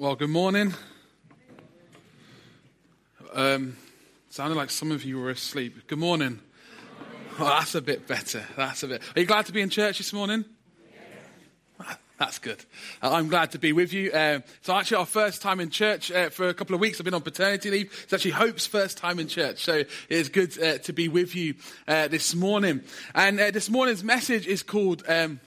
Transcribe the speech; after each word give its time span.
Well, 0.00 0.14
good 0.14 0.30
morning. 0.30 0.74
Um, 3.34 3.76
sounded 4.30 4.54
like 4.54 4.70
some 4.70 4.92
of 4.92 5.04
you 5.04 5.18
were 5.18 5.30
asleep. 5.30 5.88
Good 5.88 5.98
morning. 5.98 6.38
Oh, 7.36 7.44
that's 7.44 7.74
a 7.74 7.82
bit 7.82 8.06
better. 8.06 8.44
That's 8.56 8.84
a 8.84 8.86
bit. 8.86 9.02
Are 9.16 9.20
you 9.20 9.26
glad 9.26 9.46
to 9.46 9.52
be 9.52 9.60
in 9.60 9.70
church 9.70 9.98
this 9.98 10.12
morning? 10.12 10.44
That's 12.16 12.38
good. 12.38 12.64
I'm 13.02 13.26
glad 13.26 13.50
to 13.52 13.58
be 13.58 13.72
with 13.72 13.92
you. 13.92 14.12
Uh, 14.12 14.38
it's 14.60 14.68
actually 14.68 14.98
our 14.98 15.06
first 15.06 15.42
time 15.42 15.58
in 15.58 15.68
church 15.68 16.12
uh, 16.12 16.30
for 16.30 16.48
a 16.48 16.54
couple 16.54 16.76
of 16.76 16.80
weeks. 16.80 17.00
I've 17.00 17.04
been 17.04 17.14
on 17.14 17.22
paternity 17.22 17.68
leave. 17.68 18.00
It's 18.04 18.12
actually 18.12 18.30
Hope's 18.30 18.68
first 18.68 18.98
time 18.98 19.18
in 19.18 19.26
church. 19.26 19.64
So 19.64 19.82
it's 20.08 20.28
good 20.28 20.62
uh, 20.62 20.78
to 20.78 20.92
be 20.92 21.08
with 21.08 21.34
you 21.34 21.56
uh, 21.88 22.06
this 22.06 22.36
morning. 22.36 22.82
And 23.16 23.40
uh, 23.40 23.50
this 23.50 23.68
morning's 23.68 24.04
message 24.04 24.46
is 24.46 24.62
called 24.62 25.02
um, 25.08 25.40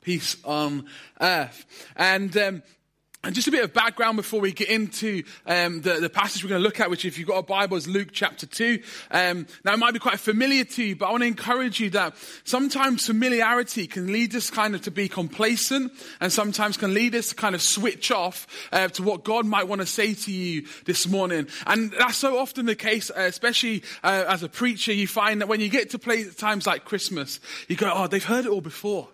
Peace 0.00 0.38
on 0.46 0.86
Earth. 1.20 1.66
And 1.94 2.34
um, 2.38 2.62
and 3.24 3.36
just 3.36 3.46
a 3.46 3.52
bit 3.52 3.62
of 3.62 3.72
background 3.72 4.16
before 4.16 4.40
we 4.40 4.50
get 4.50 4.68
into 4.68 5.22
um, 5.46 5.80
the, 5.82 5.94
the, 6.00 6.10
passage 6.10 6.42
we're 6.42 6.48
going 6.50 6.60
to 6.60 6.66
look 6.66 6.80
at, 6.80 6.90
which 6.90 7.04
if 7.04 7.18
you've 7.18 7.28
got 7.28 7.38
a 7.38 7.42
Bible 7.42 7.76
is 7.76 7.86
Luke 7.86 8.08
chapter 8.10 8.46
2. 8.46 8.82
Um, 9.12 9.46
now 9.64 9.74
it 9.74 9.78
might 9.78 9.92
be 9.92 10.00
quite 10.00 10.18
familiar 10.18 10.64
to 10.64 10.82
you, 10.82 10.96
but 10.96 11.06
I 11.06 11.10
want 11.12 11.22
to 11.22 11.28
encourage 11.28 11.78
you 11.78 11.90
that 11.90 12.16
sometimes 12.42 13.06
familiarity 13.06 13.86
can 13.86 14.12
lead 14.12 14.34
us 14.34 14.50
kind 14.50 14.74
of 14.74 14.82
to 14.82 14.90
be 14.90 15.08
complacent 15.08 15.92
and 16.20 16.32
sometimes 16.32 16.76
can 16.76 16.94
lead 16.94 17.14
us 17.14 17.28
to 17.28 17.36
kind 17.36 17.54
of 17.54 17.62
switch 17.62 18.10
off 18.10 18.48
uh, 18.72 18.88
to 18.88 19.04
what 19.04 19.22
God 19.22 19.46
might 19.46 19.68
want 19.68 19.82
to 19.82 19.86
say 19.86 20.14
to 20.14 20.32
you 20.32 20.66
this 20.86 21.06
morning. 21.06 21.46
And 21.68 21.92
that's 21.92 22.16
so 22.16 22.38
often 22.38 22.66
the 22.66 22.74
case, 22.74 23.08
uh, 23.10 23.20
especially 23.20 23.84
uh, 24.02 24.24
as 24.26 24.42
a 24.42 24.48
preacher, 24.48 24.92
you 24.92 25.06
find 25.06 25.40
that 25.42 25.46
when 25.46 25.60
you 25.60 25.68
get 25.68 25.90
to 25.90 25.98
play 25.98 26.24
times 26.24 26.66
like 26.66 26.84
Christmas, 26.84 27.38
you 27.68 27.76
go, 27.76 27.92
oh, 27.94 28.08
they've 28.08 28.24
heard 28.24 28.46
it 28.46 28.50
all 28.50 28.60
before. 28.60 29.08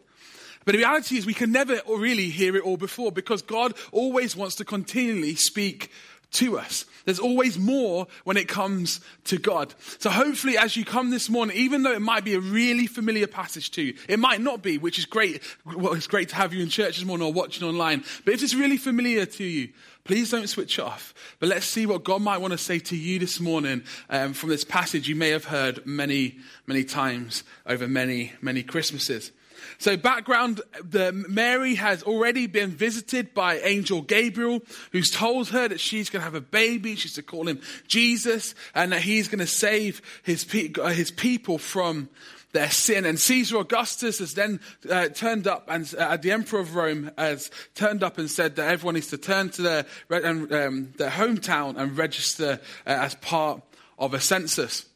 But 0.69 0.73
the 0.73 0.81
reality 0.81 1.17
is 1.17 1.25
we 1.25 1.33
can 1.33 1.51
never 1.51 1.81
really 1.89 2.29
hear 2.29 2.55
it 2.55 2.63
all 2.63 2.77
before 2.77 3.11
because 3.11 3.41
God 3.41 3.73
always 3.91 4.37
wants 4.37 4.57
to 4.57 4.67
continually 4.67 5.35
speak 5.35 5.91
to 6.33 6.59
us. 6.59 6.85
There's 7.07 7.19
always 7.19 7.59
more 7.59 8.07
when 8.25 8.37
it 8.37 8.49
comes 8.49 9.01
to 9.25 9.39
God. 9.39 9.75
So 9.99 10.11
hopefully 10.11 10.59
as 10.59 10.77
you 10.77 10.85
come 10.85 11.09
this 11.09 11.31
morning, 11.31 11.57
even 11.57 11.85
though 11.85 11.95
it 11.95 12.03
might 12.03 12.23
be 12.23 12.35
a 12.35 12.41
really 12.41 12.87
familiar 12.87 13.27
passage 13.27 13.71
to 13.71 13.83
you, 13.83 13.95
it 14.11 14.19
might 14.19 14.43
not 14.43 14.61
be, 14.61 14.77
which 14.77 14.99
is 14.99 15.07
great. 15.07 15.43
Well, 15.65 15.95
it's 15.95 16.07
great 16.07 16.29
to 16.29 16.35
have 16.35 16.53
you 16.53 16.63
in 16.63 16.69
church 16.69 16.99
this 16.99 17.07
morning 17.07 17.27
or 17.27 17.33
watching 17.33 17.67
online. 17.67 18.05
But 18.27 18.35
if 18.35 18.43
it's 18.43 18.55
really 18.55 18.77
familiar 18.77 19.25
to 19.25 19.45
you, 19.45 19.71
please 20.05 20.31
don't 20.33 20.49
switch 20.49 20.79
off. 20.79 21.15
But 21.41 21.49
let's 21.49 21.65
see 21.65 21.87
what 21.87 22.05
God 22.05 22.21
might 22.21 22.43
want 22.43 22.53
to 22.53 22.59
say 22.59 22.79
to 22.79 22.95
you 22.95 23.19
this 23.19 23.41
morning 23.41 23.85
um, 24.11 24.35
from 24.35 24.51
this 24.51 24.65
passage 24.65 25.09
you 25.09 25.17
may 25.17 25.31
have 25.31 25.47
heard 25.47 25.87
many, 25.87 26.37
many 26.67 26.85
times 26.85 27.43
over 27.65 27.89
many, 27.89 28.35
many 28.43 28.63
Christmases. 28.63 29.33
So 29.79 29.97
background, 29.97 30.61
the, 30.83 31.13
Mary 31.13 31.75
has 31.77 32.03
already 32.03 32.47
been 32.47 32.71
visited 32.71 33.35
by 33.35 33.59
angel 33.59 34.03
Gabriel, 34.03 34.61
who's 34.93 35.11
told 35.11 35.49
her 35.49 35.69
that 35.69 35.81
she's 35.81 36.11
going 36.11 36.21
to 36.21 36.25
have 36.25 36.35
a 36.35 36.41
baby. 36.41 36.97
She's 36.97 37.15
to 37.15 37.23
call 37.23 37.49
him 37.49 37.61
Jesus 37.87 38.55
and 38.75 38.93
that 38.93 39.03
he's 39.03 39.29
going 39.29 39.39
to 39.41 39.47
save 39.47 40.03
his, 40.23 40.47
uh, 40.79 40.89
his 40.89 41.11
people 41.11 41.59
from 41.59 42.09
their 42.53 42.71
sin. 42.71 43.05
And 43.05 43.19
Caesar 43.19 43.59
Augustus 43.59 44.19
has 44.19 44.35
then 44.35 44.61
uh, 44.89 45.09
turned 45.09 45.47
up, 45.47 45.67
and 45.69 45.93
uh, 45.95 46.17
the 46.17 46.33
emperor 46.33 46.61
of 46.61 46.75
Rome 46.75 47.11
has 47.19 47.51
turned 47.75 48.03
up 48.03 48.19
and 48.19 48.31
said 48.31 48.57
that 48.57 48.71
everyone 48.71 48.95
needs 48.95 49.09
to 49.09 49.19
turn 49.19 49.51
to 49.51 49.63
their, 49.63 49.87
um, 50.11 50.93
their 50.97 51.11
hometown 51.11 51.77
and 51.77 51.97
register 51.97 52.61
uh, 52.87 52.91
as 52.91 53.15
part 53.17 53.63
of 53.99 54.15
a 54.15 54.21
census. 54.21 54.87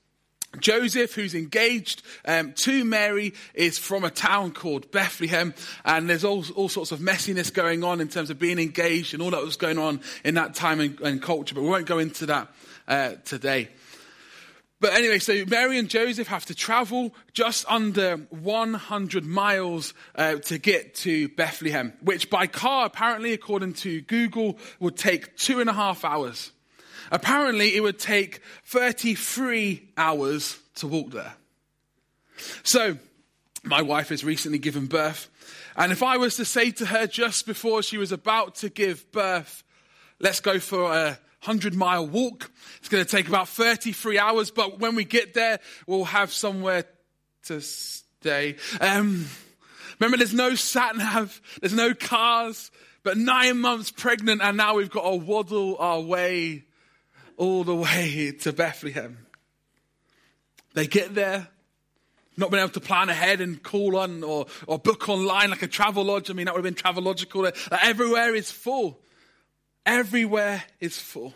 Joseph, 0.58 1.14
who's 1.14 1.34
engaged 1.34 2.02
um, 2.24 2.52
to 2.52 2.84
Mary, 2.84 3.34
is 3.54 3.78
from 3.78 4.04
a 4.04 4.10
town 4.10 4.52
called 4.52 4.90
Bethlehem, 4.90 5.54
and 5.84 6.08
there's 6.08 6.24
all, 6.24 6.44
all 6.54 6.68
sorts 6.68 6.92
of 6.92 7.00
messiness 7.00 7.52
going 7.52 7.84
on 7.84 8.00
in 8.00 8.08
terms 8.08 8.30
of 8.30 8.38
being 8.38 8.58
engaged 8.58 9.14
and 9.14 9.22
all 9.22 9.30
that 9.30 9.42
was 9.42 9.56
going 9.56 9.78
on 9.78 10.00
in 10.24 10.34
that 10.34 10.54
time 10.54 10.80
and, 10.80 11.00
and 11.00 11.22
culture, 11.22 11.54
but 11.54 11.62
we 11.62 11.68
won't 11.68 11.86
go 11.86 11.98
into 11.98 12.26
that 12.26 12.48
uh, 12.88 13.12
today. 13.24 13.68
But 14.82 14.94
anyway, 14.94 15.20
so 15.20 15.44
Mary 15.46 15.78
and 15.78 15.88
Joseph 15.88 16.26
have 16.26 16.44
to 16.46 16.56
travel 16.56 17.14
just 17.32 17.64
under 17.68 18.16
100 18.30 19.24
miles 19.24 19.94
uh, 20.16 20.34
to 20.36 20.58
get 20.58 20.96
to 20.96 21.28
Bethlehem, 21.28 21.92
which 22.02 22.28
by 22.28 22.48
car, 22.48 22.86
apparently, 22.86 23.32
according 23.32 23.74
to 23.74 24.00
Google, 24.00 24.58
would 24.80 24.96
take 24.96 25.36
two 25.36 25.60
and 25.60 25.70
a 25.70 25.72
half 25.72 26.04
hours. 26.04 26.50
Apparently, 27.12 27.76
it 27.76 27.82
would 27.82 27.98
take 27.98 28.40
33 28.64 29.90
hours 29.98 30.58
to 30.76 30.88
walk 30.88 31.10
there. 31.10 31.34
So, 32.62 32.96
my 33.62 33.82
wife 33.82 34.08
has 34.08 34.24
recently 34.24 34.58
given 34.58 34.86
birth. 34.86 35.28
And 35.76 35.92
if 35.92 36.02
I 36.02 36.16
was 36.16 36.36
to 36.36 36.46
say 36.46 36.70
to 36.72 36.86
her 36.86 37.06
just 37.06 37.46
before 37.46 37.82
she 37.82 37.98
was 37.98 38.12
about 38.12 38.56
to 38.56 38.70
give 38.70 39.12
birth, 39.12 39.62
let's 40.20 40.40
go 40.40 40.58
for 40.58 40.90
a 40.90 41.18
100 41.44 41.74
mile 41.74 42.06
walk, 42.06 42.50
it's 42.78 42.88
going 42.88 43.04
to 43.04 43.10
take 43.10 43.28
about 43.28 43.46
33 43.46 44.18
hours, 44.18 44.50
but 44.50 44.80
when 44.80 44.94
we 44.96 45.04
get 45.04 45.34
there, 45.34 45.60
we'll 45.86 46.04
have 46.04 46.32
somewhere 46.32 46.84
to 47.44 47.60
stay. 47.60 48.56
Um, 48.80 49.26
remember, 50.00 50.16
there's 50.16 50.32
no 50.32 50.54
sat 50.54 50.96
nav, 50.96 51.42
there's 51.60 51.74
no 51.74 51.92
cars, 51.92 52.70
but 53.02 53.18
nine 53.18 53.60
months 53.60 53.90
pregnant, 53.90 54.40
and 54.40 54.56
now 54.56 54.76
we've 54.76 54.90
got 54.90 55.02
to 55.02 55.16
waddle 55.16 55.76
our 55.78 56.00
way 56.00 56.64
all 57.36 57.64
the 57.64 57.74
way 57.74 58.32
to 58.40 58.52
Bethlehem. 58.52 59.26
They 60.74 60.86
get 60.86 61.14
there, 61.14 61.48
not 62.36 62.50
being 62.50 62.62
able 62.62 62.72
to 62.72 62.80
plan 62.80 63.08
ahead 63.10 63.40
and 63.40 63.62
call 63.62 63.96
on 63.96 64.24
or, 64.24 64.46
or 64.66 64.78
book 64.78 65.08
online 65.08 65.50
like 65.50 65.62
a 65.62 65.66
travel 65.66 66.04
lodge. 66.04 66.30
I 66.30 66.34
mean, 66.34 66.46
that 66.46 66.54
would 66.54 66.64
have 66.64 66.74
been 66.74 66.80
Travelogical. 66.80 67.50
Everywhere 67.70 68.34
is 68.34 68.50
full. 68.50 69.00
Everywhere 69.84 70.64
is 70.80 70.98
full. 70.98 71.34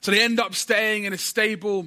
So 0.00 0.10
they 0.10 0.20
end 0.20 0.40
up 0.40 0.54
staying 0.54 1.04
in 1.04 1.12
a 1.12 1.18
stable. 1.18 1.86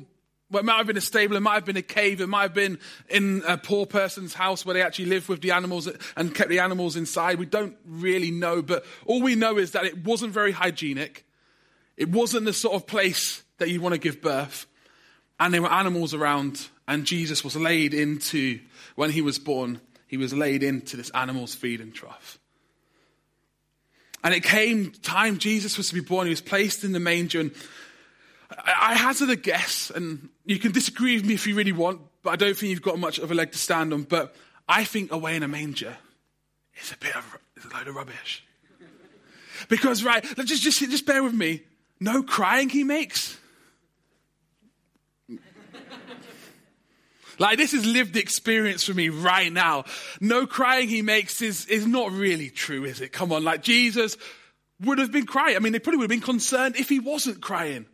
Well, 0.49 0.61
it 0.61 0.65
might 0.65 0.77
have 0.77 0.87
been 0.87 0.97
a 0.97 1.01
stable, 1.01 1.35
it 1.35 1.41
might 1.41 1.55
have 1.55 1.65
been 1.65 1.75
a 1.75 1.81
cave, 1.81 2.21
it 2.21 2.27
might 2.27 2.43
have 2.43 2.53
been 2.53 2.79
in 3.09 3.43
a 3.45 3.57
poor 3.57 3.85
person's 3.85 4.33
house 4.33 4.65
where 4.65 4.73
they 4.73 4.81
actually 4.81 5.07
lived 5.07 5.27
with 5.27 5.41
the 5.41 5.51
animals 5.51 5.89
and 6.15 6.33
kept 6.33 6.49
the 6.49 6.59
animals 6.59 6.95
inside. 6.95 7.37
We 7.37 7.45
don't 7.45 7.75
really 7.85 8.31
know, 8.31 8.61
but 8.61 8.85
all 9.05 9.21
we 9.21 9.35
know 9.35 9.57
is 9.57 9.71
that 9.71 9.83
it 9.83 10.05
wasn't 10.05 10.31
very 10.31 10.53
hygienic. 10.53 11.25
It 11.97 12.09
wasn't 12.09 12.45
the 12.45 12.53
sort 12.53 12.75
of 12.75 12.87
place 12.87 13.43
that 13.57 13.69
you'd 13.69 13.81
want 13.81 13.93
to 13.93 13.99
give 13.99 14.21
birth. 14.21 14.67
And 15.39 15.53
there 15.53 15.61
were 15.61 15.71
animals 15.71 16.13
around, 16.13 16.67
and 16.87 17.05
Jesus 17.05 17.43
was 17.43 17.55
laid 17.55 17.93
into, 17.93 18.59
when 18.95 19.11
he 19.11 19.21
was 19.21 19.37
born, 19.39 19.81
he 20.07 20.17
was 20.17 20.33
laid 20.33 20.63
into 20.63 20.95
this 20.95 21.09
animal's 21.11 21.53
feeding 21.53 21.91
trough. 21.91 22.39
And 24.23 24.33
it 24.33 24.43
came 24.43 24.91
time 24.91 25.37
Jesus 25.37 25.77
was 25.77 25.89
to 25.89 25.93
be 25.93 26.01
born. 26.01 26.27
He 26.27 26.31
was 26.31 26.41
placed 26.41 26.83
in 26.83 26.91
the 26.91 26.99
manger. 26.99 27.39
And 27.39 27.51
I 28.65 28.95
hazard 28.95 29.29
a 29.29 29.35
guess, 29.35 29.91
and 29.91 30.29
you 30.45 30.59
can 30.59 30.71
disagree 30.71 31.15
with 31.15 31.25
me 31.25 31.33
if 31.33 31.45
you 31.45 31.55
really 31.55 31.71
want, 31.71 32.01
but 32.23 32.31
I 32.31 32.35
don't 32.35 32.57
think 32.57 32.71
you've 32.71 32.81
got 32.81 32.97
much 32.99 33.19
of 33.19 33.31
a 33.31 33.35
leg 33.35 33.51
to 33.51 33.57
stand 33.57 33.93
on. 33.93 34.03
But 34.03 34.35
I 34.67 34.83
think 34.83 35.11
away 35.11 35.35
in 35.35 35.43
a 35.43 35.47
manger 35.47 35.95
is 36.81 36.91
a 36.91 36.97
bit 36.97 37.15
of 37.15 37.37
a 37.63 37.75
load 37.75 37.87
of 37.87 37.95
rubbish. 37.95 38.43
Because, 39.69 40.03
right, 40.03 40.23
just, 40.45 40.61
just, 40.61 40.79
just 40.79 41.05
bear 41.05 41.23
with 41.23 41.33
me. 41.33 41.61
No 41.99 42.23
crying 42.23 42.69
he 42.69 42.83
makes. 42.83 43.37
Like 47.39 47.57
this 47.57 47.73
is 47.73 47.85
lived 47.85 48.17
experience 48.17 48.83
for 48.83 48.93
me 48.93 49.09
right 49.09 49.51
now. 49.51 49.85
No 50.19 50.47
crying 50.47 50.89
he 50.89 51.01
makes 51.01 51.41
is, 51.41 51.65
is 51.67 51.85
not 51.85 52.11
really 52.11 52.49
true, 52.49 52.83
is 52.83 52.99
it? 52.99 53.11
Come 53.11 53.31
on, 53.31 53.43
like 53.43 53.61
Jesus 53.61 54.17
would 54.81 54.97
have 54.99 55.11
been 55.11 55.25
crying. 55.25 55.55
I 55.55 55.59
mean, 55.59 55.73
they 55.73 55.79
probably 55.79 55.99
would 55.99 56.11
have 56.11 56.19
been 56.19 56.21
concerned 56.21 56.75
if 56.75 56.89
he 56.89 56.99
wasn't 56.99 57.41
crying. 57.41 57.85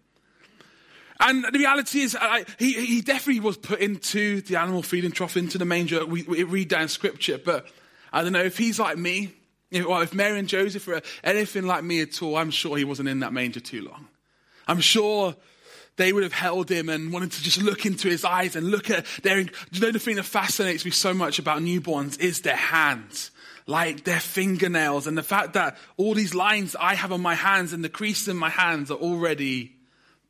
And 1.20 1.46
the 1.46 1.60
reality 1.60 2.02
is, 2.02 2.16
uh, 2.16 2.44
he, 2.58 2.74
he 2.74 3.02
definitely 3.02 3.40
was 3.40 3.58
put 3.58 3.80
into 3.80 4.42
the 4.42 4.58
animal 4.58 4.82
feeding 4.82 5.12
trough, 5.12 5.38
into 5.38 5.58
the 5.58 5.66
manger. 5.66 6.06
We, 6.06 6.24
we 6.24 6.44
read 6.44 6.68
down 6.68 6.88
scripture, 6.88 7.38
but 7.38 7.68
I 8.12 8.24
don't 8.24 8.34
know 8.34 8.44
if 8.44 8.58
he's 8.58 8.80
like 8.80 8.98
me, 8.98 9.34
if, 9.74 9.86
well, 9.86 10.02
if 10.02 10.14
Mary 10.14 10.40
and 10.40 10.48
Joseph 10.48 10.88
were 10.88 11.02
anything 11.24 11.66
like 11.66 11.84
me 11.84 12.02
at 12.02 12.22
all, 12.22 12.38
I'm 12.38 12.52
sure 12.52 12.78
he 12.78 12.84
wasn't 12.84 13.10
in 13.10 13.20
that 13.20 13.34
manger 13.34 13.60
too 13.60 13.84
long. 13.84 14.08
I'm 14.68 14.80
sure 14.80 15.36
they 15.96 16.14
would 16.14 16.24
have 16.24 16.34
held 16.34 16.70
him 16.70 16.90
and 16.90 17.12
wanted 17.12 17.32
to 17.34 17.44
just 17.44 17.62
look 17.62 17.86
into 17.86 18.08
his 18.08 18.26
eyes 18.26 18.56
and 18.56 18.72
look 18.72 18.90
at 18.90 19.06
their. 19.22 19.40
You 19.40 19.80
know, 19.80 19.92
the 19.92 20.00
thing 20.00 20.16
that 20.16 20.24
fascinates 20.24 20.86
me 20.86 20.92
so 20.92 21.14
much 21.14 21.40
about 21.40 21.62
newborns 21.62 22.20
is 22.20 22.42
their 22.42 22.56
hands, 22.56 23.32
like 23.68 24.04
their 24.04 24.20
fingernails, 24.20 25.08
and 25.08 25.18
the 25.18 25.24
fact 25.24 25.54
that 25.54 25.78
all 25.98 26.14
these 26.14 26.34
lines 26.34 26.76
I 26.80 26.96
have 26.96 27.12
on 27.12 27.22
my 27.22 27.36
hands 27.36 27.74
and 27.74 27.84
the 27.84 27.90
creases 27.90 28.28
in 28.28 28.38
my 28.38 28.50
hands 28.50 28.90
are 28.90 28.98
already 28.98 29.76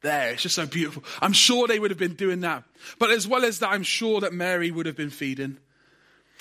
there. 0.01 0.31
It's 0.33 0.43
just 0.43 0.55
so 0.55 0.65
beautiful. 0.65 1.03
I'm 1.21 1.33
sure 1.33 1.67
they 1.67 1.79
would 1.79 1.91
have 1.91 1.97
been 1.97 2.15
doing 2.15 2.41
that. 2.41 2.63
But 2.99 3.09
as 3.09 3.27
well 3.27 3.43
as 3.45 3.59
that, 3.59 3.69
I'm 3.69 3.83
sure 3.83 4.19
that 4.21 4.33
Mary 4.33 4.69
would 4.69 4.85
have 4.85 4.97
been 4.97 5.09
feeding. 5.09 5.57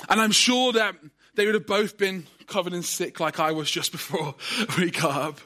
And 0.09 0.21
I'm 0.21 0.33
sure 0.33 0.73
that 0.73 0.97
they 1.35 1.47
would 1.47 1.55
have 1.55 1.67
both 1.67 1.97
been 1.97 2.27
covered 2.53 2.75
in 2.75 2.83
sick 2.83 3.19
like 3.21 3.41
I 3.41 3.53
was 3.53 3.71
just 3.71 3.93
before 3.93 4.35
we 4.79 4.91
got 4.91 5.23
up. 5.23 5.41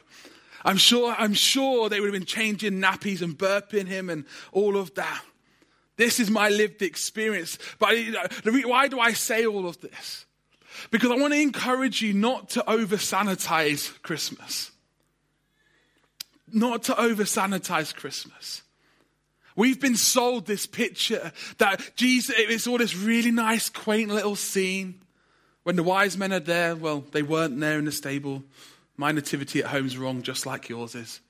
I'm 0.65 0.77
sure, 0.77 1.15
I'm 1.17 1.35
sure 1.35 1.89
they 1.89 2.01
would 2.01 2.07
have 2.07 2.21
been 2.21 2.27
changing 2.27 2.81
nappies 2.81 3.23
and 3.23 3.39
burping 3.39 3.87
him 3.87 4.11
and 4.11 4.25
all 4.51 4.77
of 4.77 4.93
that. 4.95 5.23
This 5.97 6.19
is 6.19 6.31
my 6.31 6.49
lived 6.49 6.83
experience. 6.83 7.59
But 7.79 7.95
why 8.45 8.89
do 8.89 8.99
I 8.99 9.13
say 9.13 9.47
all 9.47 9.69
of 9.69 9.81
this? 9.81 10.27
Because 10.91 11.11
I 11.11 11.17
want 11.17 11.33
to 11.33 11.41
encourage 11.41 12.03
you 12.03 12.13
not 12.13 12.51
to 12.51 12.69
over 12.69 12.97
sanitize 12.97 14.03
Christmas. 14.03 14.73
not 16.53 16.85
to 16.85 17.01
over 17.01 17.25
sanitize 17.25 17.95
Christmas. 17.95 18.63
We've 19.57 19.81
been 19.81 19.97
sold 19.97 20.47
this 20.47 20.67
picture 20.67 21.33
that 21.59 21.81
Jesus, 21.97 22.35
it's 22.39 22.67
all 22.67 22.79
this 22.79 22.95
really 22.95 23.31
nice, 23.31 23.71
quaint 23.71 24.11
little 24.11 24.37
scene. 24.37 25.01
When 25.67 25.75
the 25.75 25.83
wise 25.83 26.17
men 26.17 26.33
are 26.33 26.39
there, 26.39 26.77
well, 26.77 27.01
they 27.11 27.25
weren't 27.25 27.59
there 27.59 27.77
in 27.77 27.87
the 27.87 27.91
stable. 27.91 28.45
My 28.97 29.11
nativity 29.11 29.65
at 29.65 29.71
home's 29.71 29.99
wrong, 29.99 30.23
just 30.23 30.47
like 30.47 30.69
yours 30.69 30.95
is. 30.95 31.21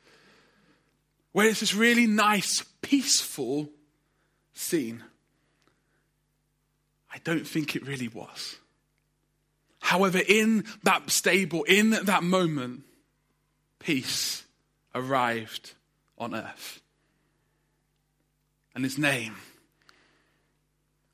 Where 1.33 1.49
it's 1.49 1.61
this 1.61 1.75
really 1.75 2.07
nice, 2.07 2.63
peaceful 2.83 3.71
scene. 4.53 5.03
I 7.11 7.17
don't 7.25 7.47
think 7.47 7.75
it 7.77 7.87
really 7.87 8.09
was. 8.09 8.57
However, 9.79 10.21
in 10.29 10.67
that 10.83 11.11
stable, 11.11 11.63
in 11.63 11.93
that 12.05 12.23
moment, 12.23 12.83
peace 13.79 14.45
arrived 14.95 15.73
on 16.19 16.35
earth. 16.35 16.83
And 18.75 18.85
his 18.85 18.99
name 18.99 19.37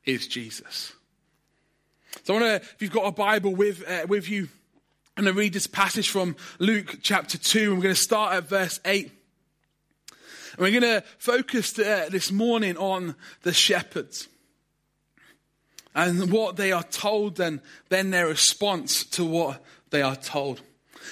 is 0.05 0.27
Jesus. 0.27 0.95
So 2.25 2.35
I 2.35 2.41
want 2.41 2.63
to, 2.63 2.69
if 2.69 2.81
you've 2.81 2.93
got 2.93 3.07
a 3.07 3.13
Bible 3.13 3.55
with, 3.55 3.89
uh, 3.89 4.07
with 4.09 4.29
you, 4.29 4.49
I'm 5.17 5.25
going 5.25 5.35
to 5.35 5.39
read 5.39 5.53
this 5.53 5.67
passage 5.67 6.09
from 6.09 6.37
Luke 6.61 6.99
chapter 7.03 7.37
2. 7.37 7.59
And 7.59 7.73
we're 7.79 7.83
going 7.83 7.95
to 7.95 8.01
start 8.01 8.35
at 8.35 8.49
verse 8.49 8.79
8. 8.85 9.11
And 10.53 10.59
we're 10.59 10.81
going 10.81 11.01
to 11.01 11.03
focus 11.19 11.77
uh, 11.79 12.09
this 12.11 12.31
morning 12.31 12.77
on 12.77 13.17
the 13.43 13.53
shepherds 13.53 14.29
and 15.97 16.31
what 16.31 16.57
they 16.57 16.71
are 16.71 16.85
told 16.85 17.41
and 17.41 17.61
then 17.89 18.11
their 18.11 18.29
response 18.29 19.05
to 19.05 19.25
what 19.25 19.63
they 19.91 20.01
are 20.01 20.17
told. 20.17 20.61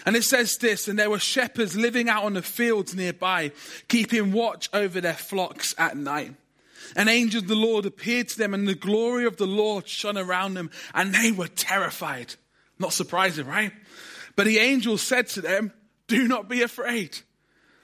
And 0.06 0.14
it 0.14 0.22
says 0.22 0.56
this, 0.58 0.86
and 0.86 0.96
there 0.96 1.10
were 1.10 1.18
shepherds 1.18 1.76
living 1.76 2.08
out 2.08 2.22
on 2.22 2.34
the 2.34 2.42
fields 2.42 2.94
nearby, 2.94 3.50
keeping 3.88 4.30
watch 4.30 4.70
over 4.72 5.00
their 5.00 5.14
flocks 5.14 5.74
at 5.76 5.96
night. 5.96 6.34
An 6.96 7.08
angel 7.08 7.40
of 7.42 7.48
the 7.48 7.54
Lord 7.54 7.86
appeared 7.86 8.28
to 8.28 8.38
them, 8.38 8.54
and 8.54 8.66
the 8.66 8.74
glory 8.74 9.24
of 9.26 9.36
the 9.36 9.46
Lord 9.46 9.88
shone 9.88 10.18
around 10.18 10.54
them, 10.54 10.70
and 10.94 11.14
they 11.14 11.32
were 11.32 11.48
terrified. 11.48 12.34
Not 12.78 12.92
surprising, 12.92 13.46
right? 13.46 13.72
But 14.36 14.46
the 14.46 14.58
angel 14.58 14.98
said 14.98 15.28
to 15.28 15.40
them, 15.40 15.72
Do 16.06 16.26
not 16.26 16.48
be 16.48 16.62
afraid. 16.62 17.18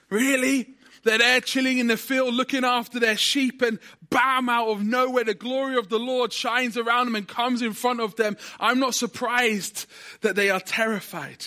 Really? 0.09 0.75
They're 1.07 1.19
there 1.19 1.41
chilling 1.41 1.79
in 1.79 1.87
the 1.87 1.97
field, 1.97 2.35
looking 2.35 2.65
after 2.65 2.99
their 2.99 3.17
sheep, 3.17 3.63
and 3.63 3.79
bam, 4.11 4.49
out 4.49 4.69
of 4.69 4.85
nowhere, 4.85 5.23
the 5.23 5.35
glory 5.35 5.77
of 5.77 5.89
the 5.89 6.01
Lord 6.01 6.33
shines 6.33 6.77
around 6.77 7.07
them 7.07 7.15
and 7.15 7.29
comes 7.29 7.63
in 7.63 7.75
front 7.75 8.01
of 8.01 8.17
them. 8.17 8.37
I'm 8.59 8.81
not 8.81 8.95
surprised 8.95 9.87
that 10.23 10.35
they 10.35 10.51
are 10.51 10.61
terrified. 10.61 11.47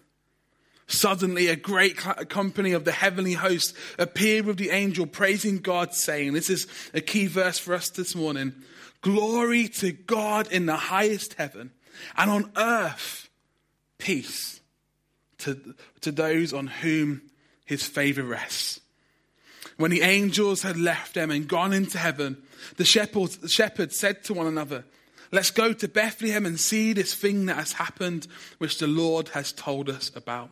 Suddenly, 0.91 1.47
a 1.47 1.55
great 1.55 1.95
company 1.95 2.73
of 2.73 2.83
the 2.83 2.91
heavenly 2.91 3.31
host 3.31 3.73
appeared 3.97 4.45
with 4.45 4.57
the 4.57 4.71
angel, 4.71 5.05
praising 5.05 5.59
God, 5.59 5.93
saying, 5.93 6.33
This 6.33 6.49
is 6.49 6.67
a 6.93 6.99
key 6.99 7.27
verse 7.27 7.57
for 7.57 7.73
us 7.73 7.89
this 7.89 8.13
morning 8.13 8.53
Glory 8.99 9.69
to 9.69 9.93
God 9.93 10.51
in 10.51 10.65
the 10.65 10.75
highest 10.75 11.35
heaven, 11.35 11.71
and 12.17 12.29
on 12.29 12.51
earth, 12.57 13.29
peace 13.99 14.59
to, 15.39 15.75
to 16.01 16.11
those 16.11 16.51
on 16.51 16.67
whom 16.67 17.21
his 17.65 17.83
favor 17.83 18.23
rests. 18.23 18.81
When 19.77 19.91
the 19.91 20.01
angels 20.01 20.61
had 20.61 20.77
left 20.77 21.13
them 21.13 21.31
and 21.31 21.47
gone 21.47 21.71
into 21.71 21.97
heaven, 21.99 22.43
the 22.75 22.85
shepherds, 22.85 23.37
the 23.37 23.47
shepherds 23.47 23.97
said 23.97 24.25
to 24.25 24.33
one 24.33 24.45
another, 24.45 24.83
Let's 25.31 25.51
go 25.51 25.71
to 25.71 25.87
Bethlehem 25.87 26.45
and 26.45 26.59
see 26.59 26.91
this 26.91 27.13
thing 27.13 27.45
that 27.45 27.55
has 27.55 27.71
happened, 27.71 28.27
which 28.57 28.77
the 28.77 28.87
Lord 28.87 29.29
has 29.29 29.53
told 29.53 29.89
us 29.89 30.11
about. 30.13 30.51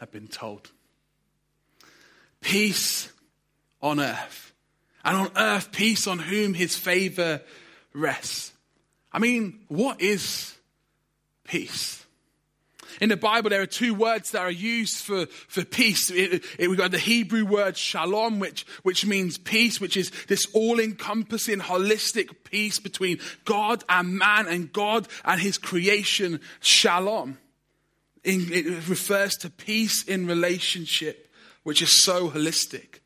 had 0.00 0.10
been 0.10 0.28
told. 0.28 0.70
Peace 2.40 3.12
on 3.82 4.00
earth, 4.00 4.52
and 5.04 5.16
on 5.16 5.30
earth, 5.36 5.72
peace 5.72 6.06
on 6.06 6.18
whom 6.18 6.54
his 6.54 6.76
favor 6.76 7.40
rests. 7.92 8.52
I 9.12 9.18
mean, 9.18 9.60
what 9.68 10.00
is 10.00 10.56
peace? 11.44 12.04
In 13.00 13.10
the 13.10 13.16
Bible, 13.16 13.50
there 13.50 13.62
are 13.62 13.66
two 13.66 13.94
words 13.94 14.32
that 14.32 14.40
are 14.40 14.50
used 14.50 14.96
for, 14.96 15.26
for 15.26 15.64
peace. 15.64 16.10
It, 16.10 16.44
it, 16.58 16.68
we've 16.68 16.78
got 16.78 16.90
the 16.90 16.98
Hebrew 16.98 17.44
word 17.44 17.76
shalom, 17.76 18.40
which, 18.40 18.66
which 18.82 19.06
means 19.06 19.38
peace, 19.38 19.80
which 19.80 19.96
is 19.96 20.10
this 20.26 20.46
all 20.52 20.80
encompassing, 20.80 21.60
holistic 21.60 22.44
peace 22.44 22.80
between 22.80 23.20
God 23.44 23.84
and 23.88 24.18
man 24.18 24.48
and 24.48 24.72
God 24.72 25.06
and 25.24 25.40
his 25.40 25.58
creation, 25.58 26.40
shalom. 26.60 27.38
It 28.28 28.88
refers 28.88 29.36
to 29.38 29.50
peace 29.50 30.04
in 30.04 30.26
relationship, 30.26 31.32
which 31.62 31.82
is 31.82 32.04
so 32.04 32.30
holistic. 32.30 33.00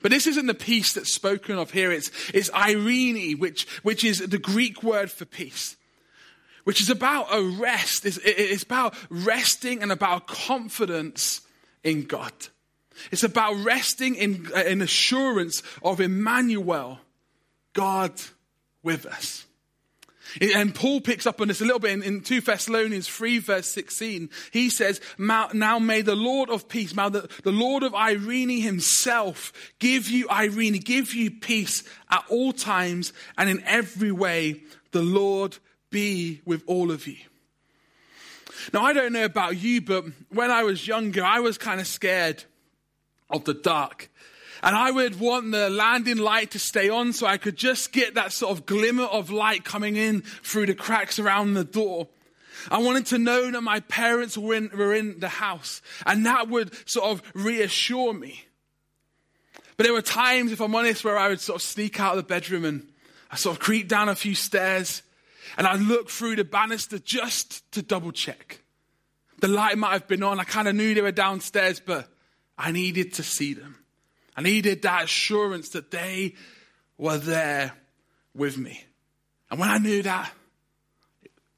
But 0.00 0.10
this 0.10 0.26
isn't 0.26 0.46
the 0.46 0.54
peace 0.54 0.94
that's 0.94 1.12
spoken 1.12 1.58
of 1.58 1.70
here. 1.70 1.92
It's, 1.92 2.10
it's 2.32 2.48
eirene, 2.50 3.38
which, 3.38 3.68
which 3.82 4.04
is 4.04 4.18
the 4.20 4.38
Greek 4.38 4.82
word 4.82 5.10
for 5.10 5.24
peace 5.24 5.76
which 6.64 6.80
is 6.80 6.90
about 6.90 7.26
a 7.34 7.42
rest. 7.42 8.06
It's, 8.06 8.18
it's 8.24 8.62
about 8.62 8.94
resting 9.10 9.82
and 9.82 9.90
about 9.90 10.26
confidence 10.26 11.40
in 11.82 12.04
God. 12.04 12.32
It's 13.10 13.24
about 13.24 13.54
resting 13.64 14.14
in, 14.14 14.48
in 14.66 14.82
assurance 14.82 15.62
of 15.82 16.00
Emmanuel, 16.00 17.00
God 17.72 18.12
with 18.82 19.06
us. 19.06 19.46
And 20.40 20.74
Paul 20.74 21.00
picks 21.00 21.26
up 21.26 21.40
on 21.40 21.48
this 21.48 21.60
a 21.60 21.64
little 21.64 21.78
bit 21.78 21.92
in, 21.92 22.02
in 22.02 22.20
2 22.22 22.40
Thessalonians 22.40 23.08
3 23.08 23.38
verse 23.38 23.68
16. 23.68 24.30
He 24.52 24.70
says, 24.70 25.00
now 25.18 25.78
may 25.78 26.02
the 26.02 26.16
Lord 26.16 26.50
of 26.50 26.68
peace, 26.68 26.94
now 26.94 27.08
the, 27.08 27.28
the 27.42 27.52
Lord 27.52 27.82
of 27.82 27.92
eirene 27.92 28.62
himself 28.62 29.52
give 29.78 30.08
you 30.08 30.26
eirene, 30.28 30.82
give 30.84 31.14
you 31.14 31.30
peace 31.30 31.84
at 32.10 32.24
all 32.28 32.52
times 32.52 33.12
and 33.36 33.50
in 33.50 33.62
every 33.64 34.12
way. 34.12 34.62
The 34.92 35.02
Lord 35.02 35.58
be 35.90 36.40
with 36.44 36.62
all 36.66 36.90
of 36.90 37.06
you. 37.06 37.16
Now, 38.72 38.84
I 38.84 38.92
don't 38.92 39.12
know 39.12 39.24
about 39.24 39.56
you, 39.56 39.80
but 39.80 40.04
when 40.28 40.50
I 40.50 40.62
was 40.62 40.86
younger, 40.86 41.24
I 41.24 41.40
was 41.40 41.58
kind 41.58 41.80
of 41.80 41.86
scared 41.86 42.44
of 43.30 43.44
the 43.44 43.54
dark. 43.54 44.10
And 44.62 44.76
I 44.76 44.90
would 44.90 45.18
want 45.18 45.50
the 45.50 45.68
landing 45.68 46.18
light 46.18 46.52
to 46.52 46.58
stay 46.58 46.88
on 46.88 47.12
so 47.12 47.26
I 47.26 47.36
could 47.36 47.56
just 47.56 47.92
get 47.92 48.14
that 48.14 48.32
sort 48.32 48.56
of 48.56 48.64
glimmer 48.64 49.04
of 49.04 49.30
light 49.30 49.64
coming 49.64 49.96
in 49.96 50.20
through 50.20 50.66
the 50.66 50.74
cracks 50.74 51.18
around 51.18 51.54
the 51.54 51.64
door. 51.64 52.08
I 52.70 52.78
wanted 52.78 53.06
to 53.06 53.18
know 53.18 53.50
that 53.50 53.60
my 53.60 53.80
parents 53.80 54.38
were 54.38 54.54
in, 54.54 54.70
were 54.72 54.94
in 54.94 55.18
the 55.18 55.28
house, 55.28 55.82
and 56.06 56.24
that 56.26 56.48
would 56.48 56.72
sort 56.88 57.10
of 57.10 57.22
reassure 57.34 58.14
me. 58.14 58.44
But 59.76 59.84
there 59.84 59.92
were 59.92 60.02
times, 60.02 60.52
if 60.52 60.60
I'm 60.60 60.74
honest, 60.74 61.04
where 61.04 61.18
I 61.18 61.28
would 61.28 61.40
sort 61.40 61.56
of 61.56 61.62
sneak 61.62 61.98
out 61.98 62.16
of 62.16 62.18
the 62.18 62.28
bedroom 62.28 62.64
and 62.64 62.86
I 63.32 63.36
sort 63.36 63.56
of 63.56 63.60
creep 63.60 63.88
down 63.88 64.08
a 64.08 64.14
few 64.14 64.34
stairs 64.34 65.02
and 65.56 65.66
I 65.66 65.74
looked 65.76 66.10
through 66.10 66.36
the 66.36 66.44
banister 66.44 66.98
just 66.98 67.70
to 67.72 67.82
double 67.82 68.12
check. 68.12 68.60
The 69.40 69.48
light 69.48 69.76
might 69.76 69.92
have 69.92 70.06
been 70.06 70.22
on. 70.22 70.38
I 70.38 70.44
kind 70.44 70.68
of 70.68 70.76
knew 70.76 70.94
they 70.94 71.00
were 71.00 71.10
downstairs, 71.10 71.80
but 71.80 72.08
I 72.56 72.70
needed 72.70 73.14
to 73.14 73.22
see 73.22 73.54
them. 73.54 73.81
I 74.36 74.42
needed 74.42 74.82
that 74.82 75.04
assurance 75.04 75.70
that 75.70 75.90
they 75.90 76.34
were 76.98 77.18
there 77.18 77.72
with 78.34 78.56
me. 78.56 78.84
And 79.50 79.60
when 79.60 79.68
I 79.68 79.78
knew 79.78 80.02
that, 80.02 80.32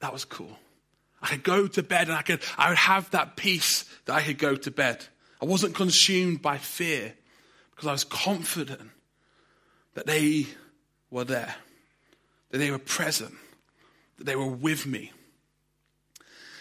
that 0.01 0.13
was 0.13 0.25
cool. 0.25 0.59
I 1.23 1.29
could 1.29 1.45
go 1.45 1.67
to 1.67 1.83
bed 1.83 2.09
and 2.09 2.17
I 2.17 2.23
could, 2.23 2.43
I 2.59 2.69
would 2.69 2.79
have 2.79 3.11
that 3.13 3.37
peace 3.37 3.85
that 4.05 4.15
I 4.15 4.23
could 4.23 4.39
go 4.39 4.57
to 4.57 4.71
bed. 4.71 5.05
I 5.41 5.47
wasn't 5.47 5.75
consumed 5.75 6.43
by 6.43 6.59
fear 6.59 7.15
because 7.71 7.89
I 7.89 7.93
was 7.93 8.05
confident 8.05 8.91
that 9.95 10.07
they 10.07 10.47
were 11.11 11.25
there, 11.25 11.55
that 12.51 12.59
they 12.59 12.71
were 12.71 12.79
present 12.79 13.35
that 14.19 14.25
they 14.25 14.37
were 14.37 14.47
with 14.47 14.87
me. 14.87 15.13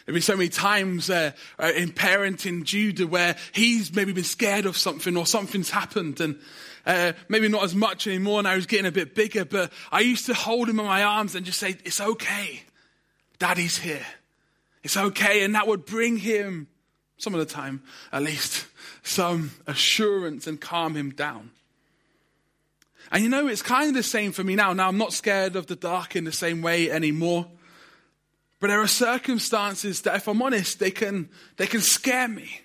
There've 0.06 0.14
been 0.14 0.22
so 0.22 0.36
many 0.36 0.50
times 0.50 1.10
uh, 1.10 1.32
uh, 1.58 1.72
in 1.76 1.92
parenting 1.92 2.64
Judah 2.64 3.08
where 3.08 3.38
he's 3.54 3.94
maybe 3.94 4.12
been 4.12 4.26
scared 4.26 4.66
of 4.66 4.76
something 4.76 5.16
or 5.16 5.26
something's 5.26 5.70
happened 5.70 6.20
and 6.20 6.40
uh, 6.86 7.14
maybe 7.30 7.48
not 7.48 7.64
as 7.64 7.74
much 7.74 8.08
anymore 8.08 8.44
now 8.44 8.56
he's 8.56 8.66
getting 8.66 8.86
a 8.86 8.92
bit 8.92 9.16
bigger, 9.16 9.46
but 9.46 9.72
I 9.92 10.02
used 10.02 10.26
to 10.26 10.34
hold 10.34 10.68
him 10.68 10.80
in 10.80 10.86
my 10.86 11.04
arms 11.04 11.36
and 11.36 11.46
just 11.46 11.60
say, 11.60 11.78
it's 11.86 12.02
okay. 12.02 12.64
Daddy's 13.40 13.78
here. 13.78 14.06
It's 14.84 14.98
okay. 14.98 15.44
And 15.46 15.56
that 15.56 15.68
would 15.68 15.86
bring 15.86 16.18
him, 16.18 16.68
some 17.18 17.34
of 17.34 17.40
the 17.40 17.46
time 17.46 17.82
at 18.12 18.24
least, 18.24 18.66
some 19.04 19.52
assurance 19.68 20.48
and 20.48 20.60
calm 20.60 20.96
him 20.96 21.12
down. 21.12 21.52
And 23.10 23.24
you 23.24 23.30
know, 23.30 23.48
it's 23.48 23.62
kind 23.62 23.88
of 23.88 23.94
the 23.94 24.04
same 24.04 24.34
for 24.34 24.44
me 24.44 24.56
now. 24.56 24.74
Now 24.74 24.90
I'm 24.90 24.98
not 24.98 25.14
scared 25.14 25.56
of 25.56 25.68
the 25.68 25.76
dark 25.76 26.18
in 26.18 26.26
the 26.26 26.32
same 26.34 26.62
way 26.62 26.92
anymore. 26.92 27.48
But 28.64 28.70
there 28.70 28.80
are 28.80 28.88
circumstances 28.88 30.04
that, 30.04 30.16
if 30.16 30.30
I'm 30.30 30.42
honest, 30.42 30.80
they 30.80 30.90
can, 30.90 31.28
they 31.58 31.68
can 31.68 31.82
scare 31.82 32.30
me. 32.30 32.62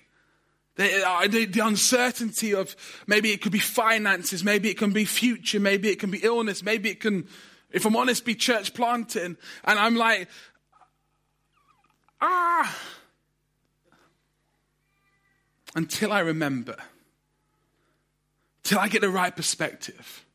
They, 0.75 1.03
uh, 1.03 1.27
the, 1.27 1.43
the 1.43 1.59
uncertainty 1.59 2.53
of 2.53 2.73
maybe 3.05 3.33
it 3.33 3.41
could 3.41 3.51
be 3.51 3.59
finances, 3.59 4.41
maybe 4.41 4.69
it 4.69 4.77
can 4.77 4.93
be 4.93 5.03
future, 5.03 5.59
maybe 5.59 5.89
it 5.89 5.99
can 5.99 6.09
be 6.09 6.19
illness, 6.19 6.63
maybe 6.63 6.89
it 6.89 7.01
can, 7.01 7.27
if 7.69 7.85
I'm 7.85 7.97
honest, 7.97 8.23
be 8.23 8.33
church 8.33 8.73
planting. 8.73 9.35
And 9.65 9.77
I'm 9.77 9.97
like, 9.97 10.29
ah. 12.21 12.79
Until 15.75 16.13
I 16.13 16.19
remember, 16.21 16.77
till 18.63 18.79
I 18.79 18.87
get 18.87 19.01
the 19.01 19.09
right 19.09 19.35
perspective, 19.35 20.25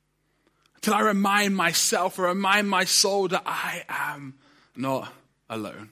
till 0.83 0.93
I 0.93 1.01
remind 1.01 1.57
myself 1.57 2.19
or 2.19 2.25
remind 2.25 2.69
my 2.69 2.85
soul 2.85 3.29
that 3.29 3.45
I 3.47 3.85
am 3.89 4.35
not 4.77 5.11
alone. 5.49 5.91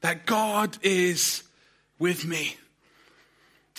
That 0.00 0.26
God 0.26 0.78
is 0.82 1.42
with 1.98 2.24
me. 2.24 2.56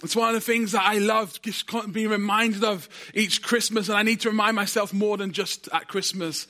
It's 0.03 0.15
one 0.15 0.29
of 0.29 0.35
the 0.35 0.41
things 0.41 0.73
that 0.73 0.83
I 0.83 0.97
love 0.97 1.41
just 1.41 1.65
being 1.93 2.09
reminded 2.09 2.63
of 2.63 2.89
each 3.13 3.41
Christmas, 3.41 3.87
and 3.89 3.97
I 3.97 4.03
need 4.03 4.21
to 4.21 4.29
remind 4.29 4.55
myself 4.55 4.93
more 4.93 5.17
than 5.17 5.31
just 5.31 5.69
at 5.71 5.87
Christmas 5.87 6.47